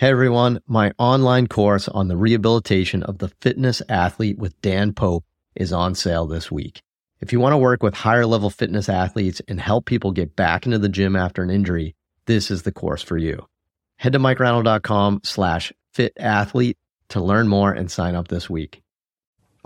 Hey 0.00 0.08
everyone, 0.08 0.62
my 0.66 0.92
online 0.96 1.46
course 1.46 1.86
on 1.86 2.08
the 2.08 2.16
rehabilitation 2.16 3.02
of 3.02 3.18
the 3.18 3.28
fitness 3.42 3.82
athlete 3.86 4.38
with 4.38 4.58
Dan 4.62 4.94
Pope 4.94 5.26
is 5.54 5.74
on 5.74 5.94
sale 5.94 6.26
this 6.26 6.50
week. 6.50 6.80
If 7.20 7.34
you 7.34 7.38
want 7.38 7.52
to 7.52 7.58
work 7.58 7.82
with 7.82 7.92
higher 7.92 8.24
level 8.24 8.48
fitness 8.48 8.88
athletes 8.88 9.42
and 9.46 9.60
help 9.60 9.84
people 9.84 10.10
get 10.12 10.34
back 10.34 10.64
into 10.64 10.78
the 10.78 10.88
gym 10.88 11.16
after 11.16 11.42
an 11.42 11.50
injury, 11.50 11.94
this 12.24 12.50
is 12.50 12.62
the 12.62 12.72
course 12.72 13.02
for 13.02 13.18
you. 13.18 13.46
Head 13.96 14.14
to 14.14 14.18
mikereinold.com 14.18 15.20
slash 15.22 15.70
fit 15.92 16.14
athlete 16.18 16.78
to 17.10 17.20
learn 17.20 17.46
more 17.46 17.70
and 17.70 17.90
sign 17.90 18.14
up 18.14 18.28
this 18.28 18.48
week. 18.48 18.80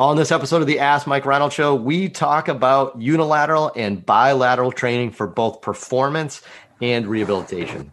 On 0.00 0.16
this 0.16 0.32
episode 0.32 0.62
of 0.62 0.66
the 0.66 0.80
Ask 0.80 1.06
Mike 1.06 1.26
Reinold 1.26 1.52
Show, 1.52 1.76
we 1.76 2.08
talk 2.08 2.48
about 2.48 3.00
unilateral 3.00 3.70
and 3.76 4.04
bilateral 4.04 4.72
training 4.72 5.12
for 5.12 5.28
both 5.28 5.62
performance 5.62 6.42
and 6.82 7.06
rehabilitation. 7.06 7.92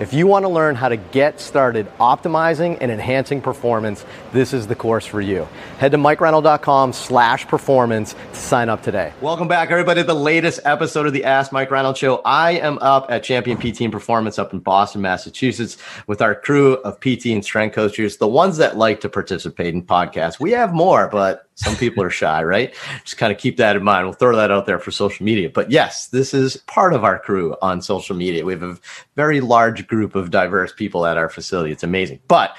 If 0.00 0.14
you 0.14 0.26
want 0.26 0.44
to 0.44 0.48
learn 0.48 0.76
how 0.76 0.88
to 0.88 0.96
get 0.96 1.40
started 1.40 1.86
optimizing 1.98 2.78
and 2.80 2.90
enhancing 2.90 3.42
performance, 3.42 4.02
this 4.32 4.54
is 4.54 4.66
the 4.66 4.74
course 4.74 5.04
for 5.04 5.20
you. 5.20 5.46
Head 5.76 5.92
to 5.92 5.98
mikereinold.com 5.98 6.94
slash 6.94 7.46
performance 7.46 8.14
to 8.14 8.34
sign 8.34 8.70
up 8.70 8.82
today. 8.82 9.12
Welcome 9.20 9.46
back, 9.46 9.70
everybody, 9.70 10.00
to 10.00 10.06
the 10.06 10.14
latest 10.14 10.60
episode 10.64 11.06
of 11.06 11.12
the 11.12 11.24
Ask 11.24 11.52
Mike 11.52 11.70
Reinold 11.70 11.98
Show. 11.98 12.22
I 12.24 12.52
am 12.52 12.78
up 12.78 13.10
at 13.10 13.24
Champion 13.24 13.58
PT 13.58 13.82
and 13.82 13.92
Performance 13.92 14.38
up 14.38 14.54
in 14.54 14.60
Boston, 14.60 15.02
Massachusetts, 15.02 15.76
with 16.06 16.22
our 16.22 16.34
crew 16.34 16.76
of 16.76 16.98
PT 17.00 17.26
and 17.26 17.44
strength 17.44 17.74
coaches, 17.74 18.16
the 18.16 18.26
ones 18.26 18.56
that 18.56 18.78
like 18.78 19.02
to 19.02 19.10
participate 19.10 19.74
in 19.74 19.82
podcasts. 19.82 20.40
We 20.40 20.52
have 20.52 20.72
more, 20.72 21.08
but 21.08 21.49
some 21.60 21.76
people 21.76 22.02
are 22.02 22.10
shy, 22.10 22.42
right? 22.42 22.74
Just 23.04 23.18
kind 23.18 23.30
of 23.30 23.38
keep 23.38 23.58
that 23.58 23.76
in 23.76 23.84
mind. 23.84 24.06
We'll 24.06 24.14
throw 24.14 24.34
that 24.36 24.50
out 24.50 24.64
there 24.64 24.78
for 24.78 24.90
social 24.90 25.24
media. 25.24 25.50
But 25.50 25.70
yes, 25.70 26.08
this 26.08 26.32
is 26.32 26.56
part 26.56 26.94
of 26.94 27.04
our 27.04 27.18
crew 27.18 27.54
on 27.60 27.82
social 27.82 28.16
media. 28.16 28.44
We 28.44 28.54
have 28.54 28.62
a 28.62 28.78
very 29.14 29.42
large 29.42 29.86
group 29.86 30.14
of 30.14 30.30
diverse 30.30 30.72
people 30.72 31.04
at 31.04 31.18
our 31.18 31.28
facility. 31.28 31.70
It's 31.70 31.82
amazing. 31.82 32.20
But 32.28 32.56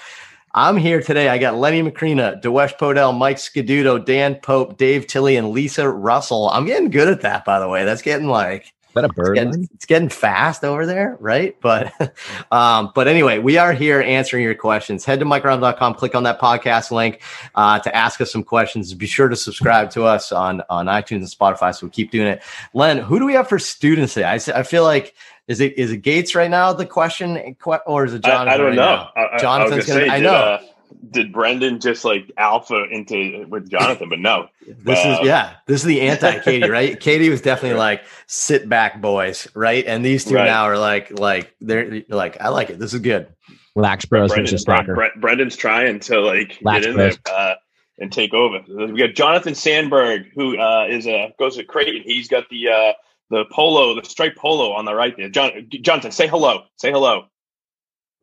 I'm 0.53 0.77
here 0.77 1.02
today. 1.02 1.30
I 1.30 1.39
got 1.39 1.55
Lenny 1.55 1.81
Macrina, 1.81 2.39
Dewesh 2.41 2.77
Podell, 2.77 3.17
Mike 3.17 3.38
Scaduto, 3.38 4.03
Dan 4.03 4.35
Pope, 4.35 4.77
Dave 4.77 5.08
Tilley, 5.08 5.36
and 5.36 5.49
Lisa 5.49 5.89
Russell. 5.89 6.49
I'm 6.49 6.65
getting 6.65 6.91
good 6.91 7.08
at 7.08 7.21
that, 7.21 7.43
by 7.43 7.59
the 7.59 7.69
way. 7.69 7.86
That's 7.86 8.02
getting 8.02 8.27
like 8.27 8.71
that 8.94 9.06
a 9.06 9.09
bird? 9.09 9.38
It's 9.38 9.45
getting, 9.45 9.70
it's 9.73 9.86
getting, 9.86 10.09
fast 10.09 10.64
over 10.64 10.86
there, 10.86 11.17
right? 11.20 11.56
But, 11.61 11.94
um, 12.52 12.92
but 12.94 13.08
anyway, 13.08 13.39
we 13.39 13.58
are 13.58 13.73
here 13.73 14.02
answering 14.02 14.44
your 14.44 14.56
questions. 14.56 15.06
Head 15.06 15.20
to 15.20 15.25
mikereinold.com, 15.25 15.95
click 15.95 16.16
on 16.16 16.23
that 16.23 16.39
podcast 16.39 16.92
link 16.92 17.22
uh, 17.56 17.80
to 17.80 17.95
ask 17.95 18.22
us 18.22 18.31
some 18.31 18.44
questions. 18.44 18.94
Be 18.94 19.08
sure 19.08 19.30
to 19.30 19.36
subscribe 19.36 19.89
to 19.92 20.03
us 20.03 20.31
on 20.31 20.61
on 20.70 20.88
iTunes 20.88 21.17
and 21.17 21.28
Spotify, 21.28 21.75
so 21.75 21.86
we 21.86 21.92
keep 21.92 22.11
doing 22.11 22.28
it. 22.28 22.42
Len, 22.73 22.98
who 22.98 23.20
do 23.20 23.25
we 23.25 23.33
have 23.33 23.48
for 23.48 23.59
students 23.59 24.14
today? 24.14 24.25
I, 24.25 24.59
I 24.59 24.64
feel 24.64 24.83
like 24.83 25.16
is 25.48 25.59
it 25.59 25.78
is 25.78 25.92
it 25.92 25.98
Gates 25.98 26.36
right 26.36 26.50
now? 26.50 26.72
The 26.72 26.86
question, 26.86 27.55
or 27.86 28.05
is 28.05 28.14
it 28.14 28.23
Jonathan? 28.23 28.48
I, 28.48 28.53
I 28.53 28.58
don't 28.58 28.67
right 28.67 28.76
know. 28.76 29.08
I, 29.16 29.38
Jonathan's 29.38 29.86
gonna. 29.86 30.00
Say, 30.02 30.09
I 30.09 30.20
know. 30.20 30.33
Uh, 30.33 30.61
did 31.09 31.31
Brendan 31.31 31.80
just 31.80 32.06
like 32.06 32.31
alpha 32.38 32.86
into 32.89 33.45
with 33.50 33.70
Jonathan? 33.70 34.09
But 34.09 34.20
no, 34.20 34.47
this 34.66 35.00
uh, 35.00 35.20
is 35.22 35.28
yeah, 35.28 35.56
this 35.67 35.81
is 35.81 35.86
the 35.86 36.02
anti 36.02 36.39
Katie, 36.44 36.70
right? 36.70 37.00
Katie 37.00 37.30
was 37.30 37.42
definitely 37.42 37.78
like 37.78 38.03
sit 38.28 38.67
back, 38.70 39.02
boys, 39.02 39.48
right? 39.53 39.86
And 39.86 40.06
these 40.06 40.25
two 40.25 40.36
right. 40.36 40.45
now 40.45 40.64
are 40.64 40.78
like 40.78 41.20
like 41.20 41.56
they're 41.61 42.04
like 42.10 42.39
I 42.42 42.49
like 42.49 42.70
it. 42.70 42.80
This 42.80 42.93
is 42.93 42.99
good. 43.02 43.27
Lax 43.76 44.05
Bros 44.05 44.33
Brendan, 44.33 44.95
Bre- 44.95 45.20
Brendan's 45.20 45.55
trying 45.55 45.99
to 46.02 46.20
like 46.20 46.58
Lax 46.61 46.82
get 46.82 46.89
in 46.89 46.95
bros. 46.95 47.17
there 47.26 47.36
uh, 47.36 47.55
and 47.99 48.11
take 48.11 48.33
over. 48.33 48.60
We 48.67 48.99
got 48.99 49.15
Jonathan 49.15 49.55
Sandberg, 49.55 50.32
who 50.36 50.60
uh, 50.60 50.88
is 50.89 51.08
a 51.08 51.33
goes 51.39 51.55
to 51.58 51.64
Creighton. 51.64 52.02
He's 52.04 52.27
got 52.27 52.49
the 52.49 52.67
uh, 52.67 52.94
the 53.30 53.45
polo, 53.52 53.99
the 53.99 54.08
striped 54.08 54.38
polo 54.38 54.73
on 54.73 54.86
the 54.86 54.94
right 54.94 55.15
there. 55.15 55.30
John, 55.30 55.52
Jonathan, 55.70 56.11
say 56.11 56.27
hello. 56.27 56.64
Say 56.77 56.92
hello. 56.92 57.26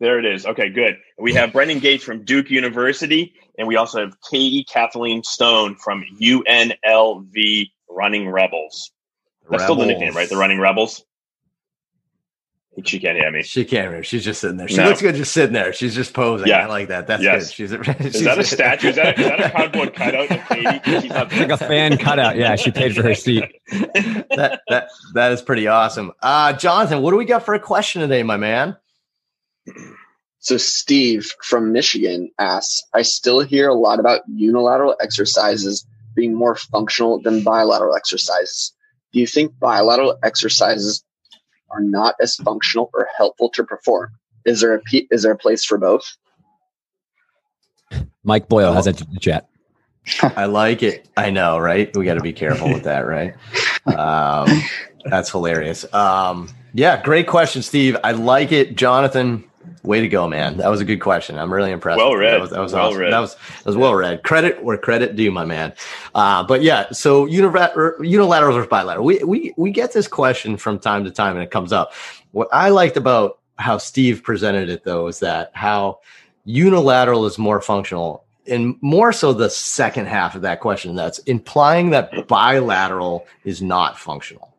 There 0.01 0.19
it 0.19 0.25
is. 0.25 0.47
Okay, 0.47 0.69
good. 0.69 0.97
We 1.19 1.35
have 1.35 1.53
Brendan 1.53 1.81
Gates 1.81 2.05
from 2.05 2.25
Duke 2.25 2.51
University, 2.51 3.35
and 3.59 3.67
we 3.67 3.77
also 3.77 4.01
have 4.01 4.15
Katie 4.31 4.65
Kathleen 4.65 5.25
Stone 5.25 5.77
from 5.77 6.05
UNLV 6.21 7.71
Running 7.91 8.29
Rebels. 8.29 8.93
That's 9.51 9.63
Rebels. 9.63 9.65
still 9.65 9.77
the 9.77 9.87
nickname, 9.87 10.15
right? 10.15 10.29
The 10.29 10.37
Running 10.37 10.61
Rebels. 10.61 11.05
She 12.85 13.01
can't 13.01 13.19
hear 13.19 13.31
me. 13.31 13.43
She 13.43 13.65
can't 13.65 13.93
hear. 13.93 14.05
She's 14.05 14.25
just 14.25 14.41
sitting 14.41 14.57
there. 14.57 14.69
She 14.69 14.77
no. 14.77 14.85
looks 14.85 15.03
good 15.03 15.17
just 15.17 15.33
sitting 15.33 15.53
there. 15.53 15.73
She's 15.73 15.95
just 15.95 16.15
posing. 16.15 16.47
Yeah. 16.47 16.65
I 16.65 16.67
like 16.67 16.89
that. 16.89 17.07
That's 17.09 17.23
yes. 17.23 17.49
good. 17.49 17.55
She's, 17.55 17.73
a, 17.73 17.85
she's 18.03 18.15
is 18.17 18.25
that 18.25 18.39
a 18.39 18.45
statue? 18.45 18.89
Is 18.89 18.97
that, 18.97 19.19
is 19.19 19.27
that 19.27 19.41
a 19.41 19.51
cardboard 19.51 19.95
cutout 19.95 20.31
of 20.31 20.49
Katie? 20.49 21.01
She's 21.01 21.11
like 21.11 21.51
a 21.51 21.57
fan 21.57 21.99
cutout. 21.99 22.37
Yeah, 22.37 22.55
she 22.57 22.71
paid 22.71 22.95
for 22.95 23.03
her 23.03 23.15
seat. 23.17 23.45
that 23.71 24.61
that 24.69 24.91
that 25.15 25.33
is 25.33 25.43
pretty 25.43 25.67
awesome. 25.67 26.13
Uh, 26.23 26.53
Jonathan, 26.53 27.03
what 27.03 27.11
do 27.11 27.17
we 27.17 27.25
got 27.25 27.45
for 27.45 27.55
a 27.55 27.61
question 27.61 28.01
today, 28.01 28.23
my 28.23 28.37
man? 28.37 28.77
So 30.41 30.57
Steve 30.57 31.33
from 31.43 31.73
Michigan 31.73 32.31
asks, 32.39 32.83
I 32.95 33.03
still 33.03 33.41
hear 33.41 33.69
a 33.69 33.75
lot 33.75 34.01
about 34.01 34.23
unilateral 34.29 34.97
exercises 35.01 35.87
being 36.15 36.35
more 36.35 36.55
functional 36.55 37.21
than 37.21 37.43
bilateral 37.43 37.95
exercises. 37.95 38.73
Do 39.13 39.21
you 39.21 39.27
think 39.27 39.59
bilateral 39.59 40.19
exercises 40.23 41.05
are 41.71 41.81
not 41.81 42.15
as 42.21 42.37
functional 42.37 42.91
or 42.95 43.09
helpful 43.17 43.51
to 43.51 43.65
perform? 43.65 44.11
Is 44.45 44.61
there 44.61 44.75
a 44.77 44.81
is 45.11 45.23
there 45.23 45.33
a 45.33 45.39
place 45.39 45.65
for 45.65 45.79
both? 45.79 46.05
Mike 48.25 48.49
Boyle 48.49 48.73
has 48.73 48.87
it 48.87 49.01
in 49.01 49.13
the 49.13 49.21
chat. 49.21 49.49
I 50.23 50.47
like 50.47 50.83
it. 50.83 51.09
I 51.17 51.31
know, 51.31 51.59
right? 51.59 51.95
We 51.97 52.05
got 52.05 52.15
to 52.15 52.21
be 52.21 52.33
careful 52.33 52.73
with 52.73 52.85
that, 52.85 53.01
right? 53.01 53.35
Um, 53.87 54.63
that's 55.05 55.31
hilarious. 55.31 55.93
Um, 55.93 56.49
yeah, 56.75 57.03
great 57.03 57.27
question, 57.27 57.63
Steve. 57.63 57.97
I 58.05 58.13
like 58.13 58.53
it, 58.53 58.77
Jonathan. 58.77 59.45
Way 59.83 60.01
to 60.01 60.09
go, 60.09 60.29
man. 60.29 60.57
That 60.59 60.69
was 60.69 60.81
a 60.81 60.85
good 60.85 61.01
question. 61.01 61.39
I'm 61.39 61.53
really 61.53 61.71
impressed. 61.71 61.99
Well 61.99 62.15
read. 62.15 62.35
That 62.35 62.41
was, 62.41 62.51
that 62.51 62.61
was 62.61 62.73
well 62.73 62.89
awesome. 62.89 63.01
read. 63.01 63.13
That 63.13 63.21
was, 63.21 63.35
that 63.35 63.67
was 63.67 63.77
well 63.77 63.95
read. 63.95 64.23
Credit 64.23 64.63
where 64.63 64.79
credit 64.79 65.17
due, 65.17 65.31
my 65.31 65.45
man. 65.45 65.73
Uh, 66.15 66.43
but 66.45 66.63
yeah, 66.63 66.91
so 66.91 67.27
unilateral, 67.27 68.05
unilateral 68.05 68.55
versus 68.55 68.69
bilateral. 68.69 69.05
We, 69.05 69.23
we, 69.25 69.55
we 69.57 69.71
get 69.71 69.93
this 69.93 70.09
question 70.09 70.57
from 70.57 70.79
time 70.79 71.05
to 71.05 71.11
time 71.11 71.37
and 71.37 71.43
it 71.43 71.51
comes 71.51 71.73
up. 71.73 71.93
What 72.33 72.49
I 72.53 72.71
liked 72.71 72.97
about 72.97 73.39
how 73.59 73.79
Steve 73.79 74.23
presented 74.23 74.69
it 74.69 74.85
though 74.85 75.07
is 75.09 75.21
that 75.21 75.51
how 75.55 76.01
unilateral 76.45 77.27
is 77.27 77.39
more 77.39 77.61
functional 77.61 78.25
and 78.47 78.77
more 78.81 79.13
so 79.13 79.33
the 79.33 79.51
second 79.51 80.07
half 80.07 80.35
of 80.35 80.43
that 80.43 80.61
question 80.61 80.95
that's 80.95 81.19
implying 81.21 81.91
that 81.91 82.27
bilateral 82.29 83.27
is 83.45 83.61
not 83.61 83.99
functional 83.99 84.55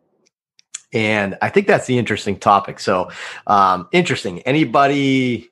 and 0.94 1.38
I 1.42 1.50
think 1.50 1.68
that's 1.68 1.86
the 1.88 1.98
interesting 1.98 2.38
topic. 2.38 2.80
So, 2.80 3.12
um, 3.48 3.88
interesting. 3.92 4.42
Anybody 4.42 5.50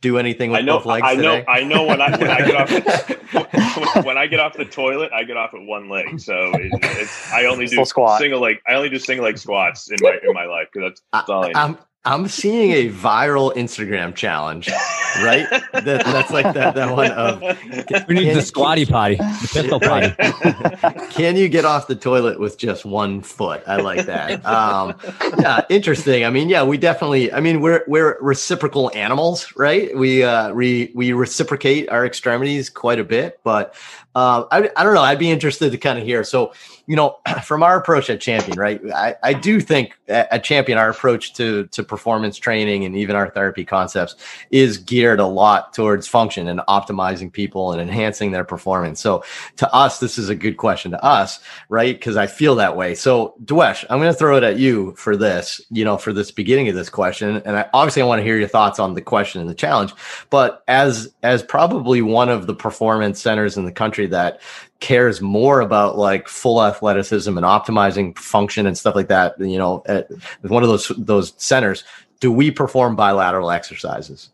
do 0.00 0.18
anything 0.18 0.50
with 0.50 0.58
I 0.58 0.62
know, 0.62 0.78
both 0.78 0.86
legs 0.86 1.06
I 1.06 1.14
know. 1.14 1.36
today? 1.36 1.44
I 1.48 1.64
know 1.64 1.86
when 1.86 2.00
I 2.00 2.16
when 2.16 2.30
I 2.30 2.38
get 2.38 2.56
off 2.56 4.04
when 4.04 4.18
I 4.18 4.26
get 4.26 4.40
off 4.40 4.54
the 4.54 4.64
toilet, 4.64 5.10
I 5.12 5.24
get 5.24 5.36
off 5.36 5.54
at 5.54 5.62
one 5.62 5.88
leg. 5.88 6.20
So 6.20 6.52
it, 6.54 6.72
it's 6.82 7.32
I 7.32 7.46
only 7.46 7.66
do 7.66 7.84
squat. 7.84 8.20
single 8.20 8.40
leg. 8.40 8.58
I 8.68 8.74
only 8.74 8.90
do 8.90 8.98
single 8.98 9.24
leg 9.24 9.38
squats 9.38 9.90
in 9.90 9.96
my 10.00 10.18
in 10.22 10.34
my 10.34 10.44
life 10.44 10.68
because 10.72 10.90
that's, 10.90 11.02
that's 11.12 11.28
all 11.28 11.44
I 11.44 11.48
need. 11.48 11.56
I'm, 11.56 11.78
I'm 12.04 12.26
seeing 12.26 12.72
a 12.72 12.90
viral 12.90 13.54
Instagram 13.54 14.12
challenge, 14.16 14.68
right? 15.22 15.46
that, 15.72 15.84
that's 15.84 16.32
like 16.32 16.52
that, 16.52 16.74
that 16.74 16.96
one 16.96 17.12
of 17.12 17.40
we 18.08 18.14
need 18.14 18.34
the 18.34 18.42
squatty 18.42 18.84
potty, 18.84 19.14
the 19.14 19.50
pistol 19.52 19.78
potty. 19.78 20.12
can 21.10 21.36
you 21.36 21.48
get 21.48 21.64
off 21.64 21.86
the 21.86 21.94
toilet 21.94 22.40
with 22.40 22.58
just 22.58 22.84
one 22.84 23.20
foot? 23.20 23.62
I 23.68 23.76
like 23.76 24.06
that. 24.06 24.44
Um, 24.44 24.98
yeah, 25.38 25.64
interesting. 25.68 26.24
I 26.24 26.30
mean, 26.30 26.48
yeah, 26.48 26.64
we 26.64 26.76
definitely. 26.76 27.32
I 27.32 27.38
mean, 27.38 27.60
we're 27.60 27.84
we're 27.86 28.18
reciprocal 28.20 28.90
animals, 28.96 29.54
right? 29.54 29.96
We 29.96 30.24
uh, 30.24 30.52
we 30.52 30.90
we 30.96 31.12
reciprocate 31.12 31.88
our 31.88 32.04
extremities 32.04 32.68
quite 32.68 32.98
a 32.98 33.04
bit, 33.04 33.38
but 33.44 33.76
uh, 34.14 34.44
I 34.50 34.70
I 34.76 34.84
don't 34.84 34.94
know. 34.94 35.02
I'd 35.02 35.18
be 35.18 35.30
interested 35.30 35.72
to 35.72 35.78
kind 35.78 35.98
of 35.98 36.04
hear. 36.04 36.24
So 36.24 36.52
you 36.86 36.96
know, 36.96 37.18
from 37.44 37.62
our 37.62 37.78
approach 37.78 38.10
at 38.10 38.20
Champion, 38.20 38.58
right? 38.58 38.80
I, 38.92 39.16
I 39.22 39.32
do 39.32 39.60
think 39.60 39.98
at, 40.08 40.44
Champion, 40.44 40.78
our 40.78 40.90
approach 40.90 41.34
to 41.34 41.66
to 41.68 41.82
performance 41.82 42.36
training 42.36 42.84
and 42.84 42.96
even 42.96 43.16
our 43.16 43.30
therapy 43.30 43.64
concepts 43.64 44.16
is 44.50 44.76
geared 44.76 45.20
a 45.20 45.26
lot 45.26 45.72
towards 45.72 46.06
function 46.08 46.48
and 46.48 46.60
optimizing 46.68 47.32
people 47.32 47.72
and 47.72 47.80
enhancing 47.80 48.32
their 48.32 48.44
performance. 48.44 49.00
So 49.00 49.24
to 49.56 49.72
us, 49.72 50.00
this 50.00 50.18
is 50.18 50.28
a 50.28 50.34
good 50.34 50.56
question 50.56 50.90
to 50.90 51.02
us, 51.04 51.40
right? 51.68 51.94
Because 51.94 52.16
I 52.16 52.26
feel 52.26 52.56
that 52.56 52.76
way. 52.76 52.94
So 52.94 53.34
Dewesh, 53.44 53.84
I'm 53.88 54.00
going 54.00 54.12
to 54.12 54.18
throw 54.18 54.36
it 54.36 54.42
at 54.42 54.58
you 54.58 54.94
for 54.96 55.16
this, 55.16 55.60
you 55.70 55.84
know, 55.84 55.96
for 55.96 56.12
this 56.12 56.30
beginning 56.30 56.68
of 56.68 56.74
this 56.74 56.88
question. 56.88 57.40
And 57.44 57.56
I, 57.56 57.68
obviously 57.72 58.02
I 58.02 58.06
want 58.06 58.18
to 58.18 58.24
hear 58.24 58.36
your 58.36 58.48
thoughts 58.48 58.78
on 58.78 58.94
the 58.94 59.00
question 59.00 59.40
and 59.40 59.48
the 59.48 59.54
challenge, 59.54 59.94
but 60.30 60.64
as, 60.66 61.12
as 61.22 61.42
probably 61.42 62.02
one 62.02 62.28
of 62.28 62.46
the 62.46 62.54
performance 62.54 63.20
centers 63.20 63.56
in 63.56 63.64
the 63.64 63.72
country 63.72 64.01
that 64.06 64.40
cares 64.80 65.20
more 65.20 65.60
about 65.60 65.96
like 65.96 66.28
full 66.28 66.62
athleticism 66.62 67.36
and 67.36 67.46
optimizing 67.46 68.16
function 68.18 68.66
and 68.66 68.76
stuff 68.76 68.94
like 68.94 69.08
that, 69.08 69.38
you 69.38 69.58
know, 69.58 69.82
at 69.86 70.08
one 70.42 70.62
of 70.62 70.68
those 70.68 70.90
those 70.98 71.34
centers, 71.36 71.84
do 72.22 72.30
we 72.30 72.52
perform 72.52 72.94
bilateral 72.94 73.50
exercises? 73.50 74.30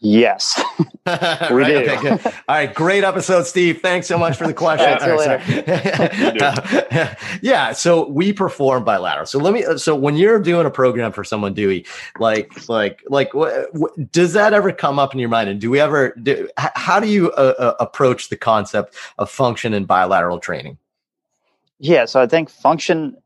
yes, 0.00 0.58
we 1.06 1.12
right? 1.12 1.66
do. 1.66 1.76
Okay, 1.76 2.00
good. 2.00 2.26
All 2.26 2.32
right, 2.48 2.74
great 2.74 3.04
episode, 3.04 3.46
Steve. 3.46 3.82
Thanks 3.82 4.06
so 4.06 4.16
much 4.16 4.38
for 4.38 4.46
the 4.46 4.54
question. 4.54 4.86
uh, 6.40 7.14
yeah, 7.42 7.72
so 7.72 8.08
we 8.08 8.32
perform 8.32 8.82
bilateral. 8.82 9.26
So 9.26 9.38
let 9.38 9.52
me. 9.52 9.62
So 9.76 9.94
when 9.94 10.16
you're 10.16 10.38
doing 10.40 10.64
a 10.64 10.70
program 10.70 11.12
for 11.12 11.22
someone, 11.22 11.52
Dewey, 11.52 11.84
like, 12.18 12.66
like, 12.66 13.02
like, 13.08 13.34
what, 13.34 13.74
what, 13.74 14.10
does 14.10 14.32
that 14.32 14.54
ever 14.54 14.72
come 14.72 14.98
up 14.98 15.12
in 15.12 15.20
your 15.20 15.28
mind? 15.28 15.50
And 15.50 15.60
do 15.60 15.68
we 15.68 15.80
ever? 15.80 16.14
Do, 16.22 16.48
how 16.56 16.98
do 16.98 17.08
you 17.08 17.30
uh, 17.32 17.54
uh, 17.58 17.74
approach 17.78 18.30
the 18.30 18.38
concept 18.38 18.96
of 19.18 19.30
function 19.30 19.74
and 19.74 19.86
bilateral 19.86 20.38
training? 20.38 20.78
Yeah, 21.78 22.06
so 22.06 22.22
I 22.22 22.26
think 22.26 22.48
function 22.48 23.18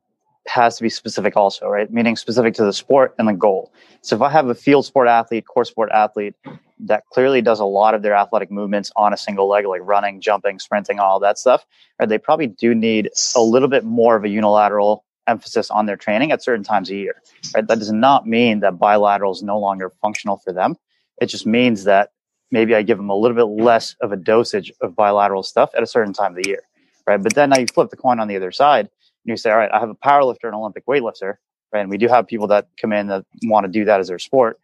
has 0.46 0.76
to 0.76 0.82
be 0.82 0.88
specific 0.88 1.36
also, 1.36 1.68
right? 1.68 1.92
Meaning 1.92 2.16
specific 2.16 2.54
to 2.54 2.64
the 2.64 2.72
sport 2.72 3.14
and 3.18 3.28
the 3.28 3.32
goal. 3.32 3.72
So 4.00 4.16
if 4.16 4.22
I 4.22 4.30
have 4.30 4.48
a 4.48 4.54
field 4.54 4.84
sport 4.84 5.08
athlete, 5.08 5.46
core 5.46 5.64
sport 5.64 5.90
athlete 5.92 6.34
that 6.80 7.04
clearly 7.06 7.40
does 7.40 7.60
a 7.60 7.64
lot 7.64 7.94
of 7.94 8.02
their 8.02 8.14
athletic 8.14 8.50
movements 8.50 8.90
on 8.96 9.12
a 9.12 9.16
single 9.16 9.48
leg, 9.48 9.66
like 9.66 9.82
running, 9.84 10.20
jumping, 10.20 10.58
sprinting, 10.58 10.98
all 10.98 11.20
that 11.20 11.38
stuff, 11.38 11.64
right? 12.00 12.08
They 12.08 12.18
probably 12.18 12.48
do 12.48 12.74
need 12.74 13.10
a 13.36 13.40
little 13.40 13.68
bit 13.68 13.84
more 13.84 14.16
of 14.16 14.24
a 14.24 14.28
unilateral 14.28 15.04
emphasis 15.28 15.70
on 15.70 15.86
their 15.86 15.96
training 15.96 16.32
at 16.32 16.42
certain 16.42 16.64
times 16.64 16.90
a 16.90 16.96
year, 16.96 17.22
right? 17.54 17.66
That 17.66 17.78
does 17.78 17.92
not 17.92 18.26
mean 18.26 18.60
that 18.60 18.78
bilateral 18.78 19.32
is 19.32 19.42
no 19.42 19.58
longer 19.58 19.90
functional 20.02 20.38
for 20.38 20.52
them. 20.52 20.76
It 21.20 21.26
just 21.26 21.46
means 21.46 21.84
that 21.84 22.10
maybe 22.50 22.74
I 22.74 22.82
give 22.82 22.98
them 22.98 23.10
a 23.10 23.14
little 23.16 23.36
bit 23.36 23.62
less 23.62 23.94
of 24.00 24.10
a 24.10 24.16
dosage 24.16 24.72
of 24.80 24.96
bilateral 24.96 25.44
stuff 25.44 25.70
at 25.76 25.84
a 25.84 25.86
certain 25.86 26.12
time 26.12 26.36
of 26.36 26.42
the 26.42 26.48
year, 26.48 26.62
right? 27.06 27.22
But 27.22 27.34
then 27.34 27.50
now 27.50 27.58
you 27.58 27.66
flip 27.72 27.90
the 27.90 27.96
coin 27.96 28.18
on 28.18 28.26
the 28.26 28.36
other 28.36 28.50
side 28.50 28.88
you 29.24 29.36
say, 29.36 29.50
all 29.50 29.56
right, 29.56 29.70
I 29.72 29.78
have 29.78 29.90
a 29.90 29.94
power 29.94 30.24
lifter 30.24 30.46
and 30.46 30.56
Olympic 30.56 30.86
weightlifter, 30.86 31.36
right? 31.72 31.80
And 31.80 31.90
we 31.90 31.98
do 31.98 32.08
have 32.08 32.26
people 32.26 32.46
that 32.48 32.68
come 32.80 32.92
in 32.92 33.08
that 33.08 33.24
want 33.44 33.64
to 33.64 33.70
do 33.70 33.84
that 33.84 34.00
as 34.00 34.08
their 34.08 34.18
sport. 34.18 34.58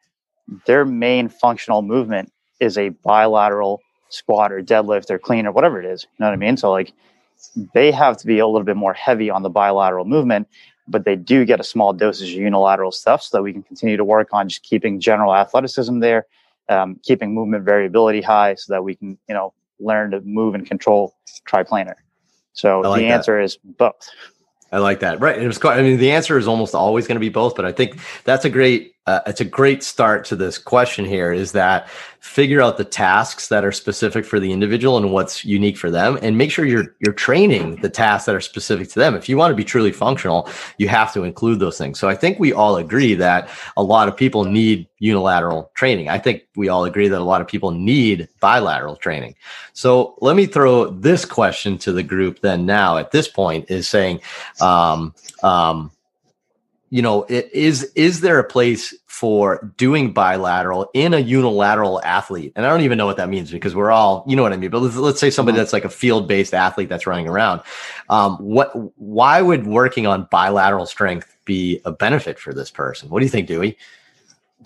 Their 0.66 0.84
main 0.84 1.28
functional 1.28 1.82
movement 1.82 2.32
is 2.60 2.78
a 2.78 2.88
bilateral 2.90 3.80
squat 4.08 4.52
or 4.52 4.62
deadlift 4.62 5.10
or 5.10 5.18
clean 5.18 5.46
or 5.46 5.52
whatever 5.52 5.80
it 5.80 5.86
is. 5.86 6.04
You 6.04 6.08
know 6.20 6.26
what 6.26 6.32
I 6.32 6.36
mean? 6.36 6.56
So 6.56 6.70
like 6.70 6.92
they 7.74 7.90
have 7.92 8.16
to 8.18 8.26
be 8.26 8.38
a 8.38 8.46
little 8.46 8.64
bit 8.64 8.76
more 8.76 8.94
heavy 8.94 9.30
on 9.30 9.42
the 9.42 9.50
bilateral 9.50 10.04
movement, 10.04 10.48
but 10.88 11.04
they 11.04 11.16
do 11.16 11.44
get 11.44 11.60
a 11.60 11.64
small 11.64 11.92
dosage 11.92 12.32
of 12.32 12.38
unilateral 12.38 12.92
stuff 12.92 13.22
so 13.22 13.36
that 13.36 13.42
we 13.42 13.52
can 13.52 13.62
continue 13.62 13.96
to 13.96 14.04
work 14.04 14.28
on 14.32 14.48
just 14.48 14.62
keeping 14.62 14.98
general 15.00 15.34
athleticism 15.34 16.00
there, 16.00 16.26
um, 16.68 16.98
keeping 17.02 17.34
movement 17.34 17.64
variability 17.64 18.22
high 18.22 18.54
so 18.54 18.72
that 18.72 18.82
we 18.82 18.94
can, 18.94 19.18
you 19.28 19.34
know, 19.34 19.52
learn 19.78 20.10
to 20.10 20.20
move 20.22 20.54
and 20.54 20.66
control 20.66 21.14
triplanar. 21.46 21.94
So 22.52 22.80
like 22.80 23.00
the 23.00 23.06
answer 23.06 23.38
that. 23.38 23.44
is 23.44 23.58
both. 23.62 24.08
I 24.70 24.78
like 24.78 25.00
that. 25.00 25.20
Right. 25.20 25.40
It 25.40 25.46
was 25.46 25.58
quite, 25.58 25.78
I 25.78 25.82
mean, 25.82 25.98
the 25.98 26.10
answer 26.10 26.36
is 26.36 26.46
almost 26.46 26.74
always 26.74 27.06
going 27.06 27.16
to 27.16 27.20
be 27.20 27.30
both, 27.30 27.56
but 27.56 27.64
I 27.64 27.72
think 27.72 27.98
that's 28.24 28.44
a 28.44 28.50
great 28.50 28.94
uh, 29.08 29.22
it's 29.26 29.40
a 29.40 29.44
great 29.44 29.82
start 29.82 30.22
to 30.26 30.36
this 30.36 30.58
question 30.58 31.02
here 31.02 31.32
is 31.32 31.52
that 31.52 31.88
figure 32.20 32.60
out 32.60 32.76
the 32.76 32.84
tasks 32.84 33.48
that 33.48 33.64
are 33.64 33.72
specific 33.72 34.22
for 34.22 34.38
the 34.38 34.52
individual 34.52 34.98
and 34.98 35.10
what's 35.12 35.46
unique 35.46 35.78
for 35.78 35.90
them 35.90 36.18
and 36.20 36.36
make 36.36 36.50
sure 36.50 36.66
you're 36.66 36.94
you're 37.00 37.14
training 37.14 37.76
the 37.76 37.88
tasks 37.88 38.26
that 38.26 38.34
are 38.34 38.40
specific 38.40 38.86
to 38.90 38.98
them. 38.98 39.14
If 39.14 39.26
you 39.26 39.38
want 39.38 39.50
to 39.50 39.54
be 39.54 39.64
truly 39.64 39.92
functional 39.92 40.46
you 40.76 40.88
have 40.88 41.10
to 41.14 41.24
include 41.24 41.58
those 41.58 41.78
things. 41.78 41.98
So 41.98 42.06
i 42.06 42.14
think 42.14 42.38
we 42.38 42.52
all 42.52 42.76
agree 42.76 43.14
that 43.14 43.48
a 43.78 43.82
lot 43.82 44.08
of 44.08 44.16
people 44.16 44.44
need 44.44 44.86
unilateral 44.98 45.70
training. 45.74 46.10
I 46.10 46.18
think 46.18 46.42
we 46.54 46.68
all 46.68 46.84
agree 46.84 47.08
that 47.08 47.20
a 47.20 47.30
lot 47.32 47.40
of 47.40 47.48
people 47.48 47.70
need 47.70 48.28
bilateral 48.40 48.96
training. 48.96 49.36
So 49.72 50.16
let 50.20 50.36
me 50.36 50.44
throw 50.44 50.90
this 50.90 51.24
question 51.24 51.78
to 51.78 51.92
the 51.92 52.02
group 52.02 52.40
then 52.40 52.66
now 52.66 52.98
at 52.98 53.10
this 53.10 53.28
point 53.28 53.70
is 53.70 53.88
saying 53.88 54.20
um, 54.60 55.14
um, 55.42 55.92
you 56.90 57.02
know, 57.02 57.26
is 57.28 57.84
is 57.94 58.20
there 58.20 58.38
a 58.38 58.44
place 58.44 58.94
for 59.06 59.72
doing 59.76 60.12
bilateral 60.12 60.88
in 60.94 61.12
a 61.12 61.18
unilateral 61.18 62.00
athlete? 62.02 62.52
And 62.54 62.64
I 62.64 62.70
don't 62.70 62.82
even 62.82 62.96
know 62.96 63.06
what 63.06 63.16
that 63.16 63.28
means 63.28 63.50
because 63.50 63.74
we're 63.74 63.90
all, 63.90 64.24
you 64.28 64.36
know 64.36 64.44
what 64.44 64.52
I 64.52 64.56
mean. 64.56 64.70
But 64.70 64.80
let's, 64.80 64.96
let's 64.96 65.20
say 65.20 65.28
somebody 65.28 65.56
mm-hmm. 65.56 65.62
that's 65.62 65.72
like 65.72 65.84
a 65.84 65.90
field 65.90 66.28
based 66.28 66.54
athlete 66.54 66.88
that's 66.88 67.06
running 67.06 67.28
around. 67.28 67.60
Um, 68.08 68.36
what? 68.36 68.70
Why 68.98 69.42
would 69.42 69.66
working 69.66 70.06
on 70.06 70.28
bilateral 70.30 70.86
strength 70.86 71.36
be 71.44 71.80
a 71.84 71.92
benefit 71.92 72.38
for 72.38 72.54
this 72.54 72.70
person? 72.70 73.10
What 73.10 73.20
do 73.20 73.26
you 73.26 73.30
think, 73.30 73.48
Dewey? 73.48 73.76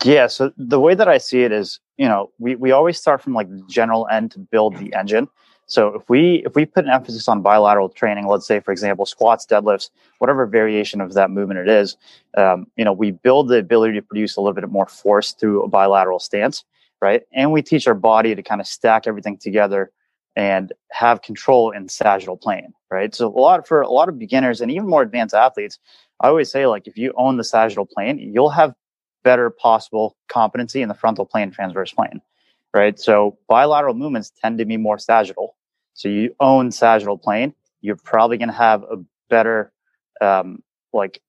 Yeah. 0.03 0.27
So 0.27 0.53
the 0.55 0.79
way 0.79 0.95
that 0.95 1.07
I 1.07 1.17
see 1.17 1.43
it 1.43 1.51
is, 1.51 1.79
you 1.97 2.07
know, 2.07 2.31
we 2.39 2.55
we 2.55 2.71
always 2.71 2.99
start 2.99 3.21
from 3.21 3.33
like 3.33 3.47
general 3.67 4.07
end 4.11 4.31
to 4.31 4.39
build 4.39 4.77
the 4.77 4.93
engine. 4.93 5.27
So 5.67 5.95
if 5.95 6.09
we 6.09 6.43
if 6.45 6.55
we 6.55 6.65
put 6.65 6.85
an 6.85 6.91
emphasis 6.91 7.27
on 7.27 7.41
bilateral 7.41 7.89
training, 7.89 8.27
let's 8.27 8.45
say 8.45 8.59
for 8.59 8.71
example 8.71 9.05
squats, 9.05 9.45
deadlifts, 9.45 9.89
whatever 10.19 10.45
variation 10.45 11.01
of 11.01 11.13
that 11.13 11.31
movement 11.31 11.59
it 11.59 11.69
is, 11.69 11.97
um, 12.37 12.67
you 12.75 12.85
know, 12.85 12.93
we 12.93 13.11
build 13.11 13.47
the 13.47 13.57
ability 13.57 13.93
to 13.93 14.01
produce 14.01 14.35
a 14.35 14.41
little 14.41 14.53
bit 14.53 14.69
more 14.69 14.87
force 14.87 15.33
through 15.33 15.63
a 15.63 15.67
bilateral 15.67 16.19
stance, 16.19 16.63
right? 17.01 17.23
And 17.33 17.51
we 17.51 17.61
teach 17.61 17.87
our 17.87 17.93
body 17.93 18.35
to 18.35 18.43
kind 18.43 18.61
of 18.61 18.67
stack 18.67 19.07
everything 19.07 19.37
together 19.37 19.91
and 20.35 20.73
have 20.91 21.21
control 21.21 21.71
in 21.71 21.87
sagittal 21.87 22.37
plane, 22.37 22.73
right? 22.91 23.13
So 23.13 23.27
a 23.27 23.39
lot 23.39 23.67
for 23.67 23.81
a 23.81 23.89
lot 23.89 24.09
of 24.09 24.19
beginners 24.19 24.61
and 24.61 24.71
even 24.71 24.87
more 24.87 25.01
advanced 25.01 25.35
athletes, 25.35 25.79
I 26.19 26.27
always 26.27 26.51
say 26.51 26.65
like 26.67 26.87
if 26.87 26.97
you 26.97 27.13
own 27.15 27.37
the 27.37 27.43
sagittal 27.43 27.85
plane, 27.85 28.19
you'll 28.19 28.49
have 28.49 28.73
better 29.23 29.49
possible 29.49 30.17
competency 30.27 30.81
in 30.81 30.89
the 30.89 30.95
frontal 30.95 31.25
plane 31.25 31.51
transverse 31.51 31.93
plane 31.93 32.21
right? 32.73 32.99
So 32.99 33.37
bilateral 33.47 33.93
movements 33.93 34.31
tend 34.41 34.57
to 34.57 34.65
be 34.65 34.77
more 34.77 34.97
sagittal. 34.97 35.55
So 35.93 36.09
you 36.09 36.35
own 36.39 36.71
sagittal 36.71 37.17
plane, 37.17 37.53
you're 37.81 37.95
probably 37.95 38.37
going 38.37 38.49
to 38.49 38.55
have 38.55 38.83
a 38.83 38.97
better, 39.29 39.71
um, 40.21 40.63
like, 40.91 41.21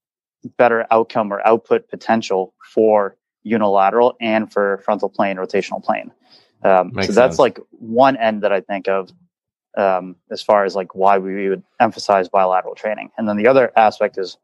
better 0.59 0.87
outcome 0.91 1.33
or 1.33 1.47
output 1.47 1.89
potential 1.89 2.55
for 2.75 3.17
unilateral 3.45 4.15
and 4.21 4.53
for 4.53 4.79
frontal 4.85 5.09
plane, 5.09 5.37
rotational 5.37 5.83
plane. 5.83 6.11
Um, 6.63 6.93
so 6.95 7.13
that's 7.13 7.15
sense. 7.15 7.39
like 7.39 7.61
one 7.71 8.17
end 8.17 8.43
that 8.43 8.53
I 8.53 8.61
think 8.61 8.89
of 8.89 9.11
um, 9.77 10.17
as 10.31 10.43
far 10.43 10.65
as 10.65 10.75
like 10.75 10.95
why 10.95 11.19
we 11.19 11.49
would 11.49 11.63
emphasize 11.81 12.29
bilateral 12.29 12.75
training. 12.75 13.11
And 13.19 13.29
then 13.29 13.37
the 13.37 13.47
other 13.47 13.73
aspect 13.77 14.19
is 14.19 14.39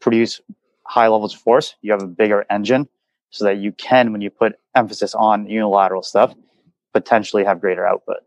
produce 0.00 0.40
high 0.84 1.08
levels 1.08 1.34
of 1.34 1.40
force. 1.40 1.76
You 1.82 1.92
have 1.92 2.02
a 2.02 2.08
bigger 2.08 2.44
engine 2.50 2.88
so 3.30 3.44
that 3.44 3.58
you 3.58 3.72
can, 3.72 4.12
when 4.12 4.20
you 4.20 4.30
put 4.30 4.58
emphasis 4.74 5.14
on 5.14 5.46
unilateral 5.46 6.02
stuff, 6.02 6.34
potentially 6.92 7.44
have 7.44 7.60
greater 7.60 7.86
output. 7.86 8.18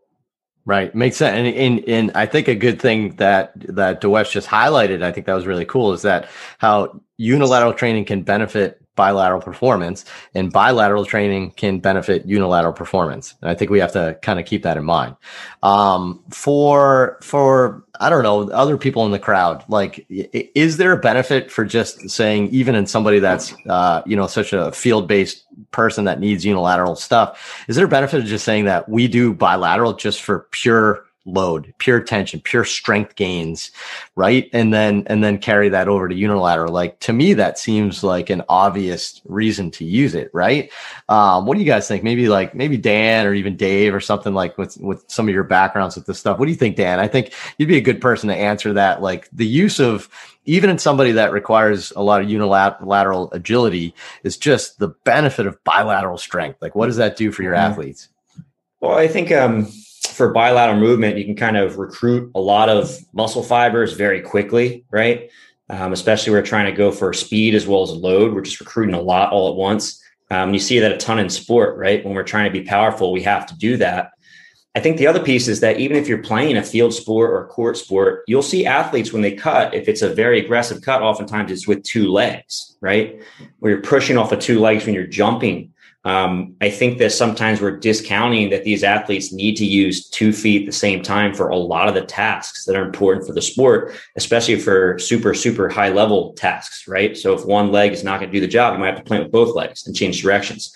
Right, 0.64 0.92
makes 0.94 1.16
sense, 1.16 1.36
and, 1.36 1.46
and 1.46 1.88
and 1.88 2.10
I 2.16 2.26
think 2.26 2.48
a 2.48 2.54
good 2.56 2.80
thing 2.82 3.14
that 3.16 3.52
that 3.76 4.00
Dewesh 4.00 4.32
just 4.32 4.48
highlighted, 4.48 5.02
I 5.02 5.12
think 5.12 5.26
that 5.26 5.34
was 5.34 5.46
really 5.46 5.64
cool, 5.64 5.92
is 5.92 6.02
that 6.02 6.28
how 6.58 7.00
unilateral 7.18 7.72
training 7.72 8.04
can 8.04 8.22
benefit 8.22 8.82
bilateral 8.96 9.40
performance 9.40 10.04
and 10.34 10.52
bilateral 10.52 11.04
training 11.04 11.52
can 11.52 11.78
benefit 11.78 12.26
unilateral 12.26 12.72
performance. 12.72 13.34
And 13.40 13.50
I 13.50 13.54
think 13.54 13.70
we 13.70 13.78
have 13.78 13.92
to 13.92 14.18
kind 14.22 14.40
of 14.40 14.46
keep 14.46 14.62
that 14.64 14.76
in 14.76 14.84
mind. 14.84 15.16
Um, 15.62 16.24
for, 16.30 17.18
for, 17.22 17.84
I 18.00 18.10
don't 18.10 18.22
know, 18.22 18.50
other 18.50 18.76
people 18.76 19.06
in 19.06 19.12
the 19.12 19.18
crowd, 19.18 19.64
like, 19.68 20.04
is 20.08 20.78
there 20.78 20.92
a 20.92 20.98
benefit 20.98 21.50
for 21.50 21.64
just 21.64 22.10
saying, 22.10 22.48
even 22.48 22.74
in 22.74 22.86
somebody 22.86 23.20
that's, 23.20 23.54
uh, 23.68 24.02
you 24.06 24.16
know, 24.16 24.26
such 24.26 24.52
a 24.52 24.72
field 24.72 25.06
based 25.06 25.44
person 25.70 26.04
that 26.04 26.20
needs 26.20 26.44
unilateral 26.44 26.96
stuff, 26.96 27.64
is 27.68 27.76
there 27.76 27.86
a 27.86 27.88
benefit 27.88 28.20
of 28.20 28.26
just 28.26 28.44
saying 28.44 28.64
that 28.64 28.88
we 28.88 29.06
do 29.08 29.32
bilateral 29.32 29.92
just 29.92 30.22
for 30.22 30.48
pure 30.50 31.05
load, 31.26 31.74
pure 31.78 32.00
tension, 32.00 32.40
pure 32.40 32.64
strength 32.64 33.16
gains, 33.16 33.70
right? 34.14 34.48
And 34.52 34.72
then 34.72 35.04
and 35.08 35.22
then 35.22 35.38
carry 35.38 35.68
that 35.68 35.88
over 35.88 36.08
to 36.08 36.14
unilateral. 36.14 36.72
Like 36.72 36.98
to 37.00 37.12
me, 37.12 37.34
that 37.34 37.58
seems 37.58 38.02
like 38.02 38.30
an 38.30 38.42
obvious 38.48 39.20
reason 39.26 39.70
to 39.72 39.84
use 39.84 40.14
it, 40.14 40.30
right? 40.32 40.70
Um, 41.08 41.44
what 41.44 41.54
do 41.54 41.60
you 41.60 41.66
guys 41.66 41.88
think? 41.88 42.02
Maybe 42.04 42.28
like 42.28 42.54
maybe 42.54 42.76
Dan 42.76 43.26
or 43.26 43.34
even 43.34 43.56
Dave 43.56 43.94
or 43.94 44.00
something 44.00 44.32
like 44.32 44.56
with 44.56 44.78
with 44.78 45.04
some 45.08 45.28
of 45.28 45.34
your 45.34 45.44
backgrounds 45.44 45.96
with 45.96 46.06
this 46.06 46.18
stuff. 46.18 46.38
What 46.38 46.46
do 46.46 46.52
you 46.52 46.56
think, 46.56 46.76
Dan? 46.76 47.00
I 47.00 47.08
think 47.08 47.34
you'd 47.58 47.68
be 47.68 47.76
a 47.76 47.82
good 47.82 48.00
person 48.00 48.28
to 48.28 48.36
answer 48.36 48.72
that. 48.74 49.02
Like 49.02 49.28
the 49.32 49.46
use 49.46 49.80
of 49.80 50.08
even 50.44 50.70
in 50.70 50.78
somebody 50.78 51.12
that 51.12 51.32
requires 51.32 51.92
a 51.96 52.02
lot 52.02 52.22
of 52.22 52.30
unilateral 52.30 53.32
agility 53.32 53.92
is 54.22 54.36
just 54.36 54.78
the 54.78 54.88
benefit 54.88 55.46
of 55.46 55.62
bilateral 55.64 56.18
strength. 56.18 56.62
Like 56.62 56.76
what 56.76 56.86
does 56.86 56.96
that 56.96 57.16
do 57.16 57.32
for 57.32 57.42
your 57.42 57.54
mm-hmm. 57.54 57.72
athletes? 57.72 58.08
Well, 58.80 58.96
I 58.96 59.08
think 59.08 59.32
um 59.32 59.68
for 60.16 60.32
bilateral 60.32 60.80
movement, 60.80 61.18
you 61.18 61.24
can 61.24 61.36
kind 61.36 61.56
of 61.56 61.78
recruit 61.78 62.30
a 62.34 62.40
lot 62.40 62.68
of 62.68 62.96
muscle 63.12 63.42
fibers 63.42 63.92
very 63.92 64.20
quickly, 64.20 64.84
right? 64.90 65.30
um, 65.68 65.92
especially 65.92 66.32
we're 66.32 66.42
trying 66.42 66.66
to 66.66 66.72
go 66.72 66.92
for 66.92 67.12
speed 67.12 67.54
as 67.54 67.66
well 67.66 67.82
as 67.82 67.90
load. 67.90 68.34
We're 68.34 68.42
just 68.42 68.60
recruiting 68.60 68.94
a 68.94 69.00
lot 69.00 69.32
all 69.32 69.50
at 69.50 69.56
once. 69.56 70.02
Um, 70.30 70.52
you 70.52 70.60
see 70.60 70.78
that 70.78 70.92
a 70.92 70.96
ton 70.96 71.18
in 71.18 71.28
sport, 71.28 71.76
right? 71.76 72.04
When 72.04 72.14
we're 72.14 72.22
trying 72.22 72.52
to 72.52 72.58
be 72.58 72.64
powerful, 72.64 73.12
we 73.12 73.22
have 73.22 73.46
to 73.46 73.56
do 73.56 73.76
that. 73.78 74.12
I 74.74 74.80
think 74.80 74.98
the 74.98 75.06
other 75.06 75.22
piece 75.22 75.48
is 75.48 75.60
that 75.60 75.80
even 75.80 75.96
if 75.96 76.06
you're 76.06 76.18
playing 76.18 76.56
a 76.56 76.62
field 76.62 76.92
sport 76.92 77.30
or 77.30 77.44
a 77.44 77.46
court 77.46 77.78
sport, 77.78 78.24
you'll 78.26 78.42
see 78.42 78.66
athletes 78.66 79.12
when 79.12 79.22
they 79.22 79.32
cut, 79.32 79.72
if 79.72 79.88
it's 79.88 80.02
a 80.02 80.12
very 80.12 80.38
aggressive 80.38 80.82
cut, 80.82 81.00
oftentimes 81.00 81.50
it's 81.50 81.66
with 81.66 81.82
two 81.82 82.12
legs, 82.12 82.76
right? 82.82 83.20
Where 83.60 83.72
you're 83.72 83.80
pushing 83.80 84.18
off 84.18 84.32
of 84.32 84.40
two 84.40 84.60
legs 84.60 84.84
when 84.84 84.94
you're 84.94 85.06
jumping. 85.06 85.72
Um, 86.06 86.54
I 86.60 86.70
think 86.70 86.98
that 86.98 87.10
sometimes 87.10 87.60
we're 87.60 87.78
discounting 87.78 88.50
that 88.50 88.62
these 88.62 88.84
athletes 88.84 89.32
need 89.32 89.56
to 89.56 89.66
use 89.66 90.08
two 90.08 90.32
feet 90.32 90.62
at 90.62 90.66
the 90.66 90.72
same 90.72 91.02
time 91.02 91.34
for 91.34 91.48
a 91.48 91.56
lot 91.56 91.88
of 91.88 91.94
the 91.94 92.04
tasks 92.04 92.64
that 92.66 92.76
are 92.76 92.84
important 92.84 93.26
for 93.26 93.32
the 93.32 93.42
sport, 93.42 93.92
especially 94.14 94.54
for 94.54 95.00
super, 95.00 95.34
super 95.34 95.68
high 95.68 95.88
level 95.88 96.32
tasks, 96.34 96.86
right? 96.86 97.16
So 97.16 97.34
if 97.34 97.44
one 97.44 97.72
leg 97.72 97.92
is 97.92 98.04
not 98.04 98.20
going 98.20 98.30
to 98.30 98.36
do 98.36 98.40
the 98.40 98.46
job, 98.46 98.74
you 98.74 98.78
might 98.78 98.94
have 98.94 98.98
to 98.98 99.02
plant 99.02 99.24
with 99.24 99.32
both 99.32 99.56
legs 99.56 99.84
and 99.84 99.96
change 99.96 100.22
directions. 100.22 100.72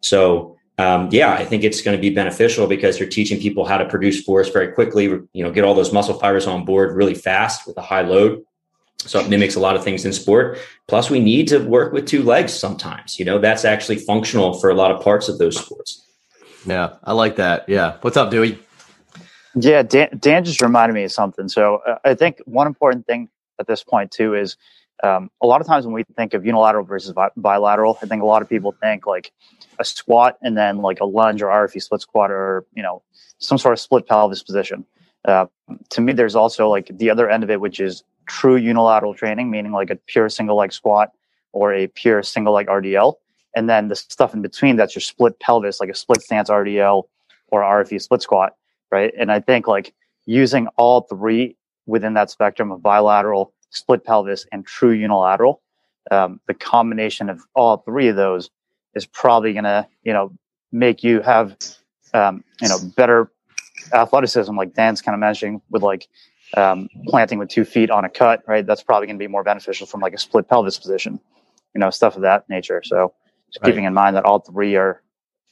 So 0.00 0.56
um, 0.78 1.08
yeah, 1.12 1.32
I 1.32 1.44
think 1.44 1.62
it's 1.62 1.80
going 1.80 1.96
to 1.96 2.00
be 2.00 2.10
beneficial 2.10 2.66
because 2.66 2.98
you're 2.98 3.08
teaching 3.08 3.38
people 3.40 3.64
how 3.64 3.78
to 3.78 3.88
produce 3.88 4.22
force 4.22 4.48
very 4.48 4.72
quickly, 4.72 5.04
you 5.04 5.44
know, 5.44 5.52
get 5.52 5.62
all 5.62 5.74
those 5.74 5.92
muscle 5.92 6.18
fibers 6.18 6.48
on 6.48 6.64
board 6.64 6.96
really 6.96 7.14
fast 7.14 7.68
with 7.68 7.76
a 7.76 7.82
high 7.82 8.02
load. 8.02 8.42
So 9.08 9.20
it 9.20 9.28
mimics 9.28 9.54
a 9.54 9.60
lot 9.60 9.76
of 9.76 9.84
things 9.84 10.04
in 10.04 10.12
sport. 10.12 10.58
Plus, 10.88 11.10
we 11.10 11.20
need 11.20 11.48
to 11.48 11.58
work 11.58 11.92
with 11.92 12.06
two 12.06 12.22
legs 12.22 12.52
sometimes. 12.52 13.18
You 13.18 13.24
know, 13.24 13.38
that's 13.38 13.64
actually 13.64 13.96
functional 13.96 14.54
for 14.54 14.70
a 14.70 14.74
lot 14.74 14.90
of 14.90 15.02
parts 15.02 15.28
of 15.28 15.38
those 15.38 15.58
sports. 15.58 16.06
Yeah, 16.66 16.94
I 17.04 17.12
like 17.12 17.36
that. 17.36 17.68
Yeah. 17.68 17.96
What's 18.02 18.16
up, 18.16 18.30
Dewey? 18.30 18.58
Yeah, 19.54 19.82
Dan, 19.82 20.08
Dan 20.18 20.44
just 20.44 20.62
reminded 20.62 20.94
me 20.94 21.04
of 21.04 21.12
something. 21.12 21.48
So 21.48 21.82
uh, 21.86 21.98
I 22.04 22.14
think 22.14 22.38
one 22.46 22.66
important 22.66 23.06
thing 23.06 23.28
at 23.58 23.66
this 23.66 23.82
point 23.82 24.10
too 24.10 24.34
is 24.34 24.56
um, 25.02 25.30
a 25.42 25.46
lot 25.46 25.60
of 25.60 25.66
times 25.66 25.84
when 25.84 25.94
we 25.94 26.04
think 26.16 26.32
of 26.32 26.46
unilateral 26.46 26.84
versus 26.84 27.12
bi- 27.12 27.30
bilateral, 27.36 27.98
I 28.02 28.06
think 28.06 28.22
a 28.22 28.26
lot 28.26 28.40
of 28.40 28.48
people 28.48 28.72
think 28.80 29.06
like 29.06 29.32
a 29.78 29.84
squat 29.84 30.38
and 30.42 30.56
then 30.56 30.78
like 30.78 31.00
a 31.00 31.04
lunge 31.04 31.42
or 31.42 31.48
RFE 31.48 31.82
split 31.82 32.00
squat 32.00 32.30
or 32.30 32.64
you 32.72 32.82
know 32.82 33.02
some 33.38 33.58
sort 33.58 33.72
of 33.72 33.80
split 33.80 34.06
pelvis 34.06 34.42
position. 34.42 34.86
Uh, 35.24 35.46
to 35.90 36.00
me, 36.00 36.12
there's 36.12 36.36
also 36.36 36.68
like 36.68 36.90
the 36.96 37.10
other 37.10 37.28
end 37.28 37.42
of 37.42 37.50
it, 37.50 37.60
which 37.60 37.80
is 37.80 38.04
true 38.26 38.56
unilateral 38.56 39.14
training, 39.14 39.50
meaning 39.50 39.72
like 39.72 39.90
a 39.90 39.96
pure 39.96 40.28
single 40.28 40.56
leg 40.56 40.72
squat 40.72 41.10
or 41.52 41.72
a 41.72 41.86
pure 41.88 42.22
single 42.22 42.54
leg 42.54 42.66
RDL. 42.66 43.14
And 43.54 43.68
then 43.68 43.88
the 43.88 43.96
stuff 43.96 44.34
in 44.34 44.42
between 44.42 44.76
that's 44.76 44.94
your 44.94 45.02
split 45.02 45.38
pelvis, 45.40 45.80
like 45.80 45.90
a 45.90 45.94
split 45.94 46.22
stance 46.22 46.48
RDL 46.48 47.04
or 47.48 47.60
RFE 47.62 48.00
split 48.00 48.22
squat, 48.22 48.56
right? 48.90 49.12
And 49.18 49.30
I 49.30 49.40
think 49.40 49.66
like 49.66 49.92
using 50.24 50.68
all 50.76 51.02
three 51.02 51.56
within 51.86 52.14
that 52.14 52.30
spectrum 52.30 52.72
of 52.72 52.82
bilateral, 52.82 53.52
split 53.70 54.04
pelvis, 54.04 54.46
and 54.52 54.64
true 54.64 54.92
unilateral, 54.92 55.60
um, 56.10 56.40
the 56.46 56.54
combination 56.54 57.28
of 57.28 57.40
all 57.54 57.78
three 57.78 58.08
of 58.08 58.16
those 58.16 58.50
is 58.94 59.06
probably 59.06 59.52
going 59.52 59.64
to, 59.64 59.86
you 60.02 60.12
know, 60.12 60.32
make 60.72 61.02
you 61.02 61.20
have, 61.20 61.56
um, 62.14 62.42
you 62.60 62.68
know, 62.68 62.78
better 62.96 63.30
athleticism, 63.92 64.56
like 64.56 64.74
Dan's 64.74 65.02
kind 65.02 65.14
of 65.14 65.20
mentioning 65.20 65.60
with 65.70 65.82
like 65.82 66.08
um, 66.56 66.88
planting 67.06 67.38
with 67.38 67.48
two 67.48 67.64
feet 67.64 67.90
on 67.90 68.04
a 68.04 68.08
cut, 68.08 68.42
right? 68.46 68.66
That's 68.66 68.82
probably 68.82 69.06
going 69.06 69.16
to 69.16 69.22
be 69.22 69.28
more 69.28 69.42
beneficial 69.42 69.86
from 69.86 70.00
like 70.00 70.14
a 70.14 70.18
split 70.18 70.48
pelvis 70.48 70.78
position, 70.78 71.20
you 71.74 71.78
know, 71.78 71.90
stuff 71.90 72.16
of 72.16 72.22
that 72.22 72.48
nature. 72.48 72.82
So 72.84 73.14
just 73.48 73.62
right. 73.62 73.70
keeping 73.70 73.84
in 73.84 73.94
mind 73.94 74.16
that 74.16 74.24
all 74.24 74.40
three 74.40 74.76
are 74.76 75.02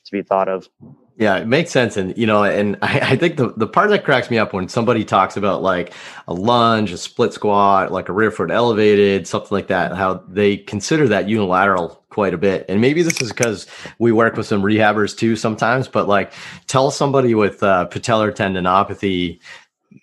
to 0.04 0.12
be 0.12 0.23
thought 0.23 0.49
of. 0.49 0.69
Yeah, 1.16 1.37
it 1.37 1.47
makes 1.47 1.71
sense. 1.71 1.99
And, 1.99 2.16
you 2.16 2.26
know, 2.26 2.45
and 2.45 2.78
I, 2.83 3.00
I, 3.00 3.16
think 3.16 3.37
the, 3.37 3.52
the 3.54 3.66
part 3.66 3.90
that 3.90 4.04
cracks 4.04 4.30
me 4.30 4.38
up 4.38 4.52
when 4.52 4.69
somebody 4.69 5.04
talks 5.04 5.37
about 5.37 5.62
like 5.62 5.92
a 6.26 6.33
lunge, 6.33 6.92
a 6.92 6.97
split 6.97 7.35
squat, 7.35 7.92
like 7.92 8.09
a 8.09 8.12
rear 8.12 8.30
foot 8.30 8.50
elevated, 8.50 9.26
something 9.26 9.50
like 9.50 9.69
that, 9.69 9.95
how 9.95 10.25
they 10.28 10.57
consider 10.57 11.09
that 11.09 11.28
unilateral 11.28 12.02
quite 12.09 12.33
a 12.33 12.38
bit. 12.38 12.64
And 12.69 12.80
maybe 12.80 13.02
this 13.02 13.21
is 13.21 13.28
because 13.28 13.66
we 13.99 14.12
work 14.12 14.37
with 14.37 14.47
some 14.47 14.62
rehabbers 14.62 15.16
too 15.16 15.37
sometimes, 15.37 15.88
but 15.88 16.09
like 16.09 16.33
tell 16.66 16.90
somebody 16.90 17.35
with 17.35 17.62
uh, 17.62 17.87
patellar 17.90 18.35
tendinopathy 18.35 19.40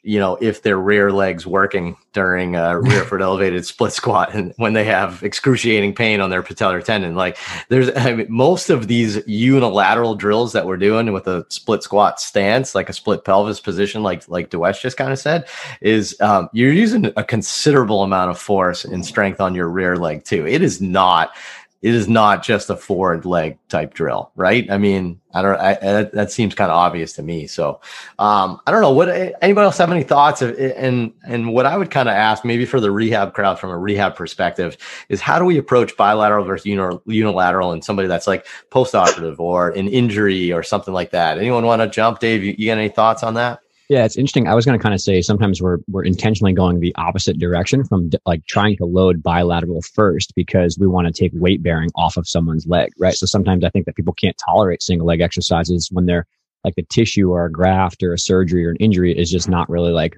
you 0.03 0.19
know, 0.19 0.37
if 0.41 0.63
their 0.63 0.77
rear 0.77 1.11
legs 1.11 1.45
working 1.45 1.95
during 2.13 2.55
a 2.55 2.79
rear 2.81 3.03
foot 3.03 3.21
elevated 3.21 3.65
split 3.65 3.93
squat 3.93 4.33
and 4.33 4.53
when 4.57 4.73
they 4.73 4.83
have 4.83 5.23
excruciating 5.23 5.93
pain 5.93 6.19
on 6.19 6.29
their 6.29 6.43
patellar 6.43 6.83
tendon. 6.83 7.15
Like 7.15 7.37
there's 7.69 7.89
I 7.95 8.13
mean, 8.13 8.27
most 8.29 8.69
of 8.69 8.87
these 8.87 9.25
unilateral 9.27 10.15
drills 10.15 10.53
that 10.53 10.65
we're 10.65 10.77
doing 10.77 11.13
with 11.13 11.27
a 11.27 11.45
split 11.49 11.83
squat 11.83 12.19
stance, 12.19 12.75
like 12.75 12.89
a 12.89 12.93
split 12.93 13.23
pelvis 13.23 13.59
position, 13.59 14.03
like 14.03 14.27
like 14.27 14.49
Dewesh 14.49 14.81
just 14.81 14.97
kind 14.97 15.11
of 15.11 15.19
said, 15.19 15.47
is 15.81 16.19
um, 16.21 16.49
you're 16.53 16.73
using 16.73 17.11
a 17.15 17.23
considerable 17.23 18.03
amount 18.03 18.31
of 18.31 18.39
force 18.39 18.83
and 18.83 19.05
strength 19.05 19.39
on 19.39 19.55
your 19.55 19.69
rear 19.69 19.95
leg 19.95 20.23
too. 20.23 20.45
It 20.47 20.61
is 20.61 20.81
not 20.81 21.31
it 21.81 21.93
is 21.93 22.07
not 22.07 22.43
just 22.43 22.69
a 22.69 22.75
forward 22.75 23.25
leg 23.25 23.59
type 23.69 23.93
drill, 23.93 24.31
right? 24.35 24.69
I 24.71 24.77
mean, 24.79 25.21
I 25.33 25.41
don't. 25.43 25.59
I, 25.59 25.71
I, 25.71 26.03
that 26.13 26.31
seems 26.31 26.55
kind 26.55 26.71
of 26.71 26.77
obvious 26.77 27.13
to 27.13 27.23
me. 27.23 27.45
So, 27.45 27.79
um, 28.17 28.59
I 28.65 28.71
don't 28.71 28.81
know. 28.81 28.91
What 28.91 29.09
anybody 29.09 29.65
else 29.65 29.77
have 29.77 29.91
any 29.91 30.01
thoughts? 30.01 30.41
Of, 30.41 30.57
and 30.57 31.13
and 31.23 31.53
what 31.53 31.67
I 31.67 31.77
would 31.77 31.91
kind 31.91 32.09
of 32.09 32.15
ask, 32.15 32.43
maybe 32.43 32.65
for 32.65 32.79
the 32.79 32.89
rehab 32.89 33.35
crowd 33.35 33.59
from 33.59 33.69
a 33.69 33.77
rehab 33.77 34.15
perspective, 34.15 34.75
is 35.09 35.21
how 35.21 35.37
do 35.37 35.45
we 35.45 35.57
approach 35.57 35.95
bilateral 35.95 36.45
versus 36.45 36.65
unilateral 36.65 37.71
and 37.71 37.83
somebody 37.83 38.07
that's 38.07 38.25
like 38.25 38.47
postoperative 38.71 39.39
or 39.39 39.69
an 39.69 39.87
injury 39.87 40.51
or 40.51 40.63
something 40.63 40.93
like 40.93 41.11
that? 41.11 41.37
Anyone 41.37 41.65
want 41.65 41.83
to 41.83 41.87
jump, 41.87 42.19
Dave? 42.19 42.43
You, 42.43 42.55
you 42.57 42.67
got 42.67 42.79
any 42.79 42.89
thoughts 42.89 43.21
on 43.21 43.35
that? 43.35 43.61
Yeah, 43.89 44.03
it's 44.03 44.17
interesting. 44.17 44.47
I 44.49 44.53
was 44.53 44.65
going 44.65 44.77
to 44.77 44.83
kind 44.83 44.93
of 44.93 44.99
say 44.99 45.21
sometimes 45.21 45.61
we're 45.61 45.77
we're 45.87 46.03
intentionally 46.03 46.51
going 46.51 46.79
the 46.81 46.93
opposite 46.95 47.39
direction 47.39 47.85
from 47.85 48.09
like 48.25 48.45
trying 48.45 48.75
to 48.77 48.85
load 48.85 49.23
bilateral 49.23 49.81
first 49.81 50.35
because 50.35 50.77
we 50.77 50.87
want 50.87 51.07
to 51.07 51.13
take 51.13 51.31
weight 51.33 51.63
bearing 51.63 51.89
off 51.95 52.17
of 52.17 52.27
someone's 52.27 52.67
leg, 52.67 52.91
right? 52.99 53.13
So 53.13 53.25
sometimes 53.25 53.63
I 53.63 53.69
think 53.69 53.85
that 53.85 53.95
people 53.95 54.13
can't 54.13 54.35
tolerate 54.43 54.83
single 54.83 55.07
leg 55.07 55.21
exercises 55.21 55.87
when 55.89 56.05
they're 56.05 56.27
like 56.65 56.73
a 56.77 56.81
tissue 56.83 57.31
or 57.31 57.45
a 57.45 57.51
graft 57.51 58.03
or 58.03 58.13
a 58.13 58.19
surgery 58.19 58.65
or 58.65 58.71
an 58.71 58.77
injury 58.77 59.17
is 59.17 59.31
just 59.31 59.47
not 59.47 59.69
really 59.69 59.93
like 59.93 60.17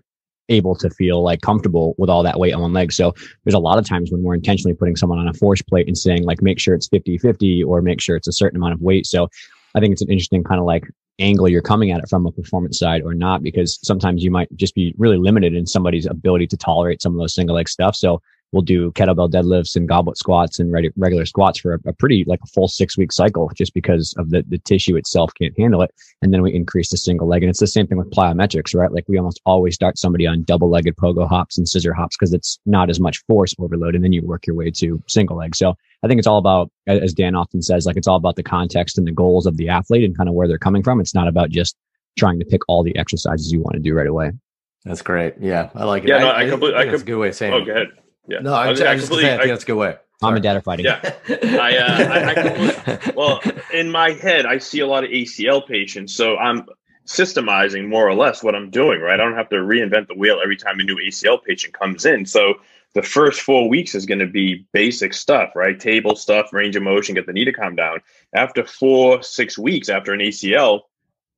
able 0.49 0.73
to 0.73 0.89
feel 0.89 1.21
like 1.21 1.41
comfortable 1.41 1.93
with 1.99 2.09
all 2.09 2.23
that 2.23 2.39
weight 2.39 2.53
on 2.53 2.61
one 2.61 2.73
leg. 2.73 2.91
So 2.91 3.13
there's 3.43 3.53
a 3.53 3.59
lot 3.59 3.77
of 3.77 3.87
times 3.87 4.11
when 4.11 4.23
we're 4.23 4.33
intentionally 4.33 4.73
putting 4.73 4.95
someone 4.95 5.19
on 5.19 5.27
a 5.27 5.33
force 5.33 5.61
plate 5.61 5.87
and 5.87 5.95
saying 5.95 6.23
like 6.23 6.41
make 6.41 6.59
sure 6.59 6.73
it's 6.73 6.87
50 6.87 7.19
50 7.19 7.63
or 7.63 7.83
make 7.83 8.01
sure 8.01 8.15
it's 8.15 8.27
a 8.27 8.33
certain 8.33 8.57
amount 8.57 8.73
of 8.73 8.81
weight. 8.81 9.05
So 9.05 9.29
I 9.75 9.79
think 9.79 9.91
it's 9.91 10.01
an 10.01 10.09
interesting 10.09 10.43
kind 10.43 10.59
of 10.59 10.65
like 10.65 10.85
angle 11.19 11.49
you're 11.49 11.61
coming 11.61 11.91
at 11.91 11.99
it 11.99 12.09
from 12.09 12.25
a 12.25 12.31
performance 12.31 12.79
side 12.79 13.03
or 13.03 13.13
not, 13.13 13.43
because 13.43 13.79
sometimes 13.83 14.23
you 14.23 14.31
might 14.31 14.53
just 14.55 14.75
be 14.75 14.93
really 14.97 15.17
limited 15.17 15.53
in 15.53 15.65
somebody's 15.65 16.05
ability 16.05 16.47
to 16.47 16.57
tolerate 16.57 17.01
some 17.01 17.13
of 17.13 17.19
those 17.19 17.33
single 17.33 17.55
leg 17.55 17.69
stuff. 17.69 17.95
So 17.95 18.21
we'll 18.51 18.61
do 18.61 18.91
kettlebell 18.93 19.29
deadlifts 19.29 19.75
and 19.75 19.87
goblet 19.87 20.17
squats 20.17 20.59
and 20.59 20.71
regular 20.71 21.25
squats 21.25 21.59
for 21.59 21.75
a, 21.75 21.79
a, 21.85 21.93
pretty 21.93 22.23
like 22.27 22.39
a 22.43 22.47
full 22.47 22.67
six 22.67 22.97
week 22.97 23.11
cycle 23.11 23.51
just 23.55 23.73
because 23.73 24.13
of 24.17 24.29
the, 24.31 24.43
the 24.47 24.57
tissue 24.59 24.95
itself 24.95 25.31
can't 25.39 25.57
handle 25.57 25.81
it. 25.81 25.91
And 26.21 26.33
then 26.33 26.41
we 26.41 26.53
increase 26.53 26.89
the 26.89 26.97
single 26.97 27.27
leg. 27.27 27.43
And 27.43 27.49
it's 27.49 27.59
the 27.59 27.67
same 27.67 27.87
thing 27.87 27.97
with 27.97 28.09
plyometrics, 28.09 28.75
right? 28.75 28.91
Like 28.91 29.05
we 29.07 29.17
almost 29.17 29.41
always 29.45 29.75
start 29.75 29.97
somebody 29.97 30.25
on 30.25 30.43
double 30.43 30.69
legged 30.69 30.95
pogo 30.95 31.27
hops 31.27 31.57
and 31.57 31.67
scissor 31.67 31.93
hops 31.93 32.17
because 32.17 32.33
it's 32.33 32.59
not 32.65 32.89
as 32.89 32.99
much 32.99 33.23
force 33.27 33.53
overload. 33.59 33.95
And 33.95 34.03
then 34.03 34.13
you 34.13 34.25
work 34.25 34.47
your 34.47 34.55
way 34.55 34.71
to 34.71 35.01
single 35.07 35.37
leg. 35.37 35.55
So 35.55 35.75
I 36.03 36.07
think 36.07 36.17
it's 36.17 36.27
all 36.27 36.37
about, 36.37 36.71
as 36.87 37.13
Dan 37.13 37.35
often 37.35 37.61
says, 37.61 37.85
like 37.85 37.97
it's 37.97 38.07
all 38.07 38.17
about 38.17 38.35
the 38.35 38.43
context 38.43 38.97
and 38.97 39.05
the 39.05 39.11
goals 39.11 39.45
of 39.45 39.57
the 39.57 39.69
athlete 39.69 40.03
and 40.03 40.17
kind 40.17 40.29
of 40.29 40.35
where 40.35 40.47
they're 40.47 40.57
coming 40.57 40.83
from. 40.83 40.99
It's 40.99 41.15
not 41.15 41.27
about 41.27 41.49
just 41.49 41.75
trying 42.17 42.39
to 42.39 42.45
pick 42.45 42.61
all 42.67 42.83
the 42.83 42.97
exercises 42.97 43.51
you 43.51 43.61
want 43.61 43.73
to 43.73 43.79
do 43.79 43.93
right 43.93 44.07
away. 44.07 44.31
That's 44.85 45.01
great. 45.01 45.35
Yeah, 45.39 45.69
I 45.75 45.83
like 45.83 46.03
it. 46.03 46.09
Yeah, 46.09 46.17
I, 46.17 46.19
no, 46.19 46.29
I, 46.29 46.39
I 46.39 46.49
completely. 46.49 46.79
I 46.79 46.85
that's 46.85 47.01
a 47.01 47.05
good 47.05 47.17
way 47.17 47.29
of 47.29 47.35
saying. 47.35 47.53
Oh, 47.53 47.65
go 47.65 47.71
ahead. 47.71 47.87
Yeah. 48.29 48.39
No, 48.39 48.53
I, 48.53 48.67
I, 48.67 48.71
I, 48.71 48.97
completely, 48.97 49.31
I 49.31 49.37
think 49.37 49.49
that's 49.49 49.63
a 49.63 49.67
good 49.67 49.77
way. 49.77 49.97
Mom 50.21 50.33
and 50.33 50.43
dad 50.43 50.57
are 50.57 50.61
fighting. 50.61 50.85
Yeah. 50.85 51.13
I, 51.29 51.77
uh, 51.77 53.07
I, 53.07 53.11
well, 53.15 53.41
in 53.73 53.89
my 53.89 54.11
head, 54.11 54.45
I 54.45 54.57
see 54.57 54.79
a 54.79 54.87
lot 54.87 55.05
of 55.05 55.09
ACL 55.09 55.65
patients, 55.65 56.13
so 56.13 56.37
I'm 56.37 56.65
systemizing 57.07 57.87
more 57.87 58.07
or 58.07 58.13
less 58.13 58.43
what 58.43 58.53
I'm 58.53 58.69
doing. 58.69 58.99
Right, 58.99 59.13
I 59.19 59.23
don't 59.23 59.35
have 59.35 59.49
to 59.49 59.55
reinvent 59.55 60.07
the 60.07 60.15
wheel 60.15 60.39
every 60.43 60.57
time 60.57 60.79
a 60.79 60.83
new 60.83 60.97
ACL 60.97 61.41
patient 61.41 61.73
comes 61.73 62.05
in. 62.05 62.25
So 62.25 62.55
the 62.95 63.01
first 63.01 63.41
four 63.41 63.69
weeks 63.69 63.95
is 63.95 64.05
going 64.05 64.19
to 64.19 64.27
be 64.27 64.65
basic 64.73 65.13
stuff, 65.13 65.51
right? 65.55 65.79
Table 65.79 66.15
stuff, 66.15 66.51
range 66.51 66.75
of 66.75 66.83
motion, 66.83 67.15
get 67.15 67.25
the 67.25 67.33
knee 67.33 67.45
to 67.45 67.53
calm 67.53 67.75
down. 67.75 67.99
After 68.33 68.65
four, 68.65 69.21
six 69.23 69.57
weeks 69.57 69.89
after 69.89 70.11
an 70.11 70.19
ACL, 70.19 70.81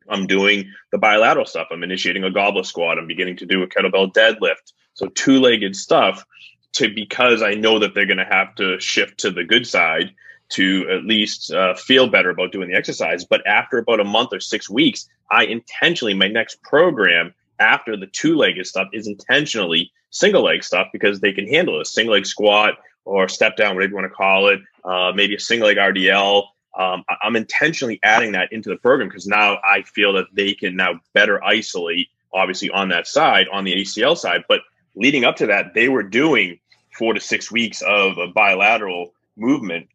I'm 0.10 0.27
doing 0.27 0.71
the 0.91 0.98
bilateral 0.98 1.45
stuff. 1.45 1.67
I'm 1.71 1.83
initiating 1.83 2.24
a 2.24 2.31
goblet 2.31 2.65
squat. 2.65 2.98
I'm 2.98 3.07
beginning 3.07 3.38
to 3.38 3.45
do 3.45 3.62
a 3.63 3.67
kettlebell 3.67 4.12
deadlift. 4.13 4.74
So 4.93 5.07
two 5.07 5.39
legged 5.39 5.75
stuff 5.75 6.25
to 6.73 6.93
because 6.93 7.41
I 7.41 7.53
know 7.53 7.79
that 7.79 7.93
they're 7.93 8.05
going 8.05 8.17
to 8.17 8.25
have 8.25 8.55
to 8.55 8.79
shift 8.79 9.19
to 9.19 9.31
the 9.31 9.43
good 9.43 9.67
side 9.67 10.13
to 10.49 10.85
at 10.89 11.05
least 11.05 11.51
uh, 11.51 11.73
feel 11.75 12.07
better 12.07 12.29
about 12.29 12.51
doing 12.51 12.69
the 12.69 12.75
exercise. 12.75 13.23
But 13.25 13.45
after 13.47 13.77
about 13.77 13.99
a 13.99 14.05
month 14.05 14.33
or 14.33 14.39
six 14.39 14.69
weeks, 14.69 15.07
I 15.31 15.45
intentionally, 15.45 16.13
my 16.13 16.27
next 16.27 16.61
program 16.61 17.33
after 17.59 17.95
the 17.95 18.07
two 18.07 18.35
legged 18.35 18.67
stuff 18.67 18.87
is 18.91 19.07
intentionally 19.07 19.91
single 20.09 20.43
leg 20.43 20.63
stuff 20.63 20.87
because 20.91 21.21
they 21.21 21.31
can 21.31 21.47
handle 21.47 21.79
a 21.79 21.85
single 21.85 22.13
leg 22.13 22.25
squat 22.25 22.75
or 23.05 23.29
step 23.29 23.55
down, 23.55 23.75
whatever 23.75 23.91
you 23.91 23.95
want 23.95 24.05
to 24.05 24.15
call 24.15 24.47
it, 24.49 24.59
uh, 24.83 25.11
maybe 25.15 25.35
a 25.35 25.39
single 25.39 25.67
leg 25.67 25.77
RDL. 25.77 26.43
Um, 26.77 27.03
I'm 27.21 27.35
intentionally 27.35 27.99
adding 28.03 28.33
that 28.33 28.51
into 28.51 28.69
the 28.69 28.77
program 28.77 29.09
because 29.09 29.27
now 29.27 29.57
I 29.65 29.83
feel 29.83 30.13
that 30.13 30.27
they 30.33 30.53
can 30.53 30.75
now 30.75 30.99
better 31.13 31.43
isolate, 31.43 32.09
obviously, 32.33 32.69
on 32.69 32.89
that 32.89 33.07
side, 33.07 33.47
on 33.51 33.63
the 33.63 33.73
ACL 33.73 34.17
side. 34.17 34.43
But 34.47 34.61
leading 34.95 35.25
up 35.25 35.38
to 35.38 35.48
that, 35.48 35.74
they 35.74 35.89
were 35.89 36.03
doing 36.03 36.60
four 36.98 37.13
to 37.13 37.19
six 37.19 37.51
weeks 37.51 37.81
of 37.81 38.17
a 38.17 38.27
bilateral 38.27 39.13
movement 39.38 39.88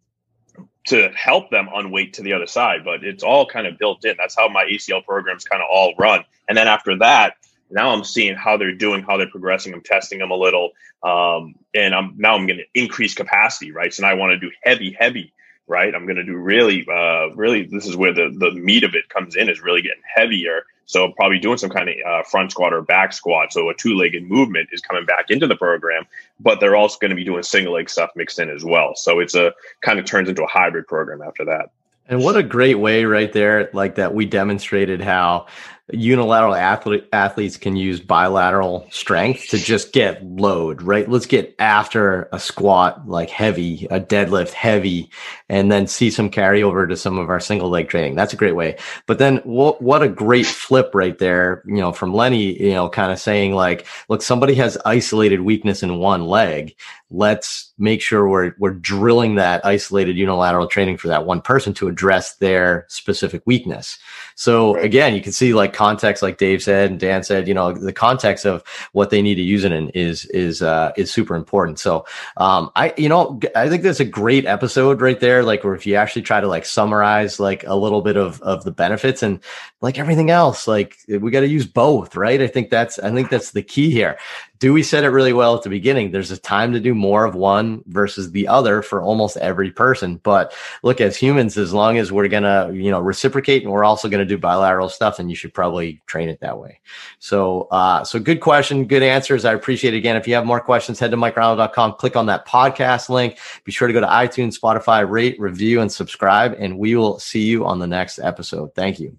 to 0.86 1.10
help 1.16 1.50
them 1.50 1.68
unweight 1.74 2.14
to 2.14 2.22
the 2.22 2.32
other 2.32 2.46
side. 2.46 2.84
But 2.84 3.04
it's 3.04 3.22
all 3.22 3.46
kind 3.46 3.66
of 3.66 3.78
built 3.78 4.04
in. 4.04 4.16
That's 4.18 4.36
how 4.36 4.48
my 4.48 4.64
ACL 4.64 5.04
programs 5.04 5.44
kind 5.44 5.62
of 5.62 5.68
all 5.70 5.94
run. 5.98 6.24
And 6.48 6.56
then 6.56 6.68
after 6.68 6.96
that, 6.98 7.34
now 7.70 7.90
I'm 7.90 8.04
seeing 8.04 8.36
how 8.36 8.56
they're 8.56 8.74
doing, 8.74 9.02
how 9.02 9.16
they're 9.16 9.28
progressing. 9.28 9.74
I'm 9.74 9.80
testing 9.80 10.18
them 10.18 10.30
a 10.30 10.36
little, 10.36 10.70
um, 11.02 11.56
and 11.74 11.94
I'm 11.94 12.14
now 12.16 12.34
I'm 12.34 12.46
going 12.46 12.58
to 12.60 12.80
increase 12.80 13.14
capacity, 13.14 13.72
right? 13.72 13.92
So 13.92 14.02
now 14.02 14.10
I 14.10 14.14
want 14.14 14.30
to 14.32 14.38
do 14.38 14.52
heavy, 14.62 14.96
heavy, 14.98 15.32
right? 15.66 15.92
I'm 15.92 16.06
going 16.06 16.16
to 16.16 16.24
do 16.24 16.36
really, 16.36 16.86
uh, 16.88 17.34
really. 17.34 17.64
This 17.64 17.86
is 17.86 17.96
where 17.96 18.12
the 18.12 18.32
the 18.38 18.52
meat 18.52 18.84
of 18.84 18.94
it 18.94 19.08
comes 19.08 19.34
in, 19.34 19.48
is 19.48 19.60
really 19.60 19.82
getting 19.82 20.02
heavier. 20.14 20.62
So 20.86 21.12
probably 21.12 21.38
doing 21.38 21.58
some 21.58 21.70
kind 21.70 21.88
of 21.88 21.94
uh, 22.06 22.22
front 22.22 22.52
squat 22.52 22.72
or 22.72 22.80
back 22.80 23.12
squat. 23.12 23.52
So 23.52 23.68
a 23.68 23.74
two 23.74 23.94
legged 23.94 24.24
movement 24.24 24.68
is 24.72 24.80
coming 24.80 25.04
back 25.04 25.30
into 25.30 25.46
the 25.46 25.56
program, 25.56 26.04
but 26.40 26.60
they're 26.60 26.76
also 26.76 26.96
going 26.98 27.10
to 27.10 27.16
be 27.16 27.24
doing 27.24 27.42
single 27.42 27.74
leg 27.74 27.90
stuff 27.90 28.10
mixed 28.16 28.38
in 28.38 28.48
as 28.48 28.64
well. 28.64 28.94
So 28.94 29.20
it's 29.20 29.34
a 29.34 29.52
kind 29.82 29.98
of 29.98 30.04
turns 30.06 30.28
into 30.28 30.42
a 30.42 30.48
hybrid 30.48 30.86
program 30.86 31.22
after 31.22 31.44
that. 31.44 31.70
And 32.08 32.22
what 32.22 32.36
a 32.36 32.42
great 32.42 32.76
way 32.76 33.04
right 33.04 33.32
there, 33.32 33.68
like 33.72 33.96
that 33.96 34.14
we 34.14 34.26
demonstrated 34.26 35.00
how 35.00 35.46
unilateral 35.92 36.54
athlete, 36.54 37.06
athletes 37.12 37.56
can 37.56 37.76
use 37.76 38.00
bilateral 38.00 38.88
strength 38.90 39.48
to 39.48 39.58
just 39.58 39.92
get 39.92 40.24
load, 40.24 40.82
right? 40.82 41.08
Let's 41.08 41.26
get 41.26 41.54
after 41.60 42.28
a 42.32 42.40
squat 42.40 43.08
like 43.08 43.30
heavy, 43.30 43.86
a 43.90 44.00
deadlift 44.00 44.50
heavy, 44.50 45.10
and 45.48 45.70
then 45.70 45.86
see 45.86 46.10
some 46.10 46.28
carryover 46.28 46.88
to 46.88 46.96
some 46.96 47.18
of 47.18 47.30
our 47.30 47.38
single 47.38 47.68
leg 47.68 47.88
training. 47.88 48.16
That's 48.16 48.32
a 48.32 48.36
great 48.36 48.56
way. 48.56 48.76
But 49.06 49.18
then 49.18 49.36
what, 49.44 49.80
what 49.80 50.02
a 50.02 50.08
great 50.08 50.46
flip 50.46 50.90
right 50.92 51.16
there, 51.18 51.62
you 51.66 51.76
know, 51.76 51.92
from 51.92 52.12
Lenny, 52.12 52.60
you 52.60 52.74
know, 52.74 52.88
kind 52.88 53.12
of 53.12 53.20
saying 53.20 53.54
like, 53.54 53.86
look, 54.08 54.22
somebody 54.22 54.54
has 54.54 54.76
isolated 54.84 55.42
weakness 55.42 55.84
in 55.84 55.98
one 55.98 56.26
leg. 56.26 56.74
Let's 57.10 57.72
make 57.78 58.02
sure 58.02 58.28
we're, 58.28 58.54
we're 58.58 58.72
drilling 58.72 59.36
that 59.36 59.64
isolated 59.64 60.16
unilateral 60.16 60.66
training 60.66 60.96
for 60.96 61.06
that 61.06 61.24
one 61.24 61.40
person 61.40 61.72
to 61.74 61.86
address 61.86 62.34
their 62.36 62.84
specific 62.88 63.42
weakness. 63.46 63.98
So 64.34 64.74
right. 64.74 64.84
again, 64.84 65.14
you 65.14 65.20
can 65.20 65.30
see 65.30 65.54
like 65.54 65.75
context, 65.76 66.22
like 66.22 66.38
Dave 66.38 66.62
said 66.62 66.90
and 66.90 66.98
Dan 66.98 67.22
said, 67.22 67.46
you 67.46 67.54
know, 67.54 67.72
the 67.72 67.92
context 67.92 68.46
of 68.46 68.64
what 68.92 69.10
they 69.10 69.20
need 69.20 69.36
to 69.36 69.42
use 69.42 69.64
it 69.64 69.72
in 69.72 69.90
is 69.90 70.24
is 70.26 70.62
uh, 70.62 70.92
is 70.96 71.10
super 71.12 71.36
important. 71.36 71.78
So 71.78 72.06
um, 72.38 72.70
I, 72.74 72.94
you 72.96 73.08
know, 73.08 73.38
I 73.54 73.68
think 73.68 73.82
that's 73.82 74.00
a 74.00 74.04
great 74.04 74.46
episode 74.46 75.00
right 75.00 75.20
there. 75.20 75.42
Like, 75.44 75.62
where 75.62 75.74
if 75.74 75.86
you 75.86 75.94
actually 75.94 76.22
try 76.22 76.40
to 76.40 76.48
like 76.48 76.64
summarize 76.64 77.38
like 77.38 77.64
a 77.66 77.76
little 77.76 78.02
bit 78.02 78.16
of 78.16 78.40
of 78.42 78.64
the 78.64 78.72
benefits 78.72 79.22
and 79.22 79.40
like 79.80 79.98
everything 79.98 80.30
else, 80.30 80.66
like 80.66 80.96
we 81.08 81.30
got 81.30 81.40
to 81.40 81.48
use 81.48 81.66
both, 81.66 82.16
right? 82.16 82.40
I 82.40 82.46
think 82.46 82.70
that's 82.70 82.98
I 82.98 83.12
think 83.12 83.30
that's 83.30 83.50
the 83.50 83.62
key 83.62 83.90
here. 83.90 84.18
Dewey 84.58 84.82
said 84.82 85.04
it 85.04 85.08
really 85.08 85.32
well 85.32 85.54
at 85.56 85.62
the 85.62 85.68
beginning. 85.68 86.10
There's 86.10 86.30
a 86.30 86.38
time 86.38 86.72
to 86.72 86.80
do 86.80 86.94
more 86.94 87.24
of 87.24 87.34
one 87.34 87.82
versus 87.86 88.30
the 88.30 88.48
other 88.48 88.82
for 88.82 89.02
almost 89.02 89.36
every 89.36 89.70
person. 89.70 90.16
But 90.22 90.54
look, 90.82 91.00
as 91.00 91.16
humans, 91.16 91.58
as 91.58 91.72
long 91.72 91.98
as 91.98 92.10
we're 92.12 92.28
gonna, 92.28 92.70
you 92.72 92.90
know, 92.90 93.00
reciprocate 93.00 93.62
and 93.62 93.72
we're 93.72 93.84
also 93.84 94.08
gonna 94.08 94.24
do 94.24 94.38
bilateral 94.38 94.88
stuff, 94.88 95.18
then 95.18 95.28
you 95.28 95.36
should 95.36 95.52
probably 95.52 96.00
train 96.06 96.28
it 96.28 96.40
that 96.40 96.58
way. 96.58 96.80
So, 97.18 97.68
uh, 97.70 98.04
so 98.04 98.18
good 98.18 98.40
question, 98.40 98.86
good 98.86 99.02
answers. 99.02 99.44
I 99.44 99.52
appreciate 99.52 99.94
it. 99.94 99.98
Again, 99.98 100.16
if 100.16 100.26
you 100.28 100.34
have 100.34 100.46
more 100.46 100.60
questions, 100.60 100.98
head 100.98 101.10
to 101.10 101.16
mikereinold.com, 101.16 101.94
click 101.94 102.16
on 102.16 102.26
that 102.26 102.46
podcast 102.46 103.08
link. 103.08 103.38
Be 103.64 103.72
sure 103.72 103.88
to 103.88 103.94
go 103.94 104.00
to 104.00 104.06
iTunes, 104.06 104.58
Spotify, 104.58 105.08
rate, 105.08 105.38
review, 105.40 105.80
and 105.80 105.90
subscribe. 105.90 106.54
And 106.58 106.78
we 106.78 106.94
will 106.94 107.18
see 107.18 107.44
you 107.44 107.66
on 107.66 107.78
the 107.78 107.86
next 107.86 108.18
episode. 108.18 108.74
Thank 108.74 109.00
you. 109.00 109.16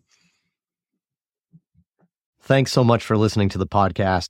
Thanks 2.41 2.71
so 2.71 2.83
much 2.83 3.03
for 3.03 3.17
listening 3.17 3.49
to 3.49 3.57
the 3.57 3.67
podcast. 3.67 4.29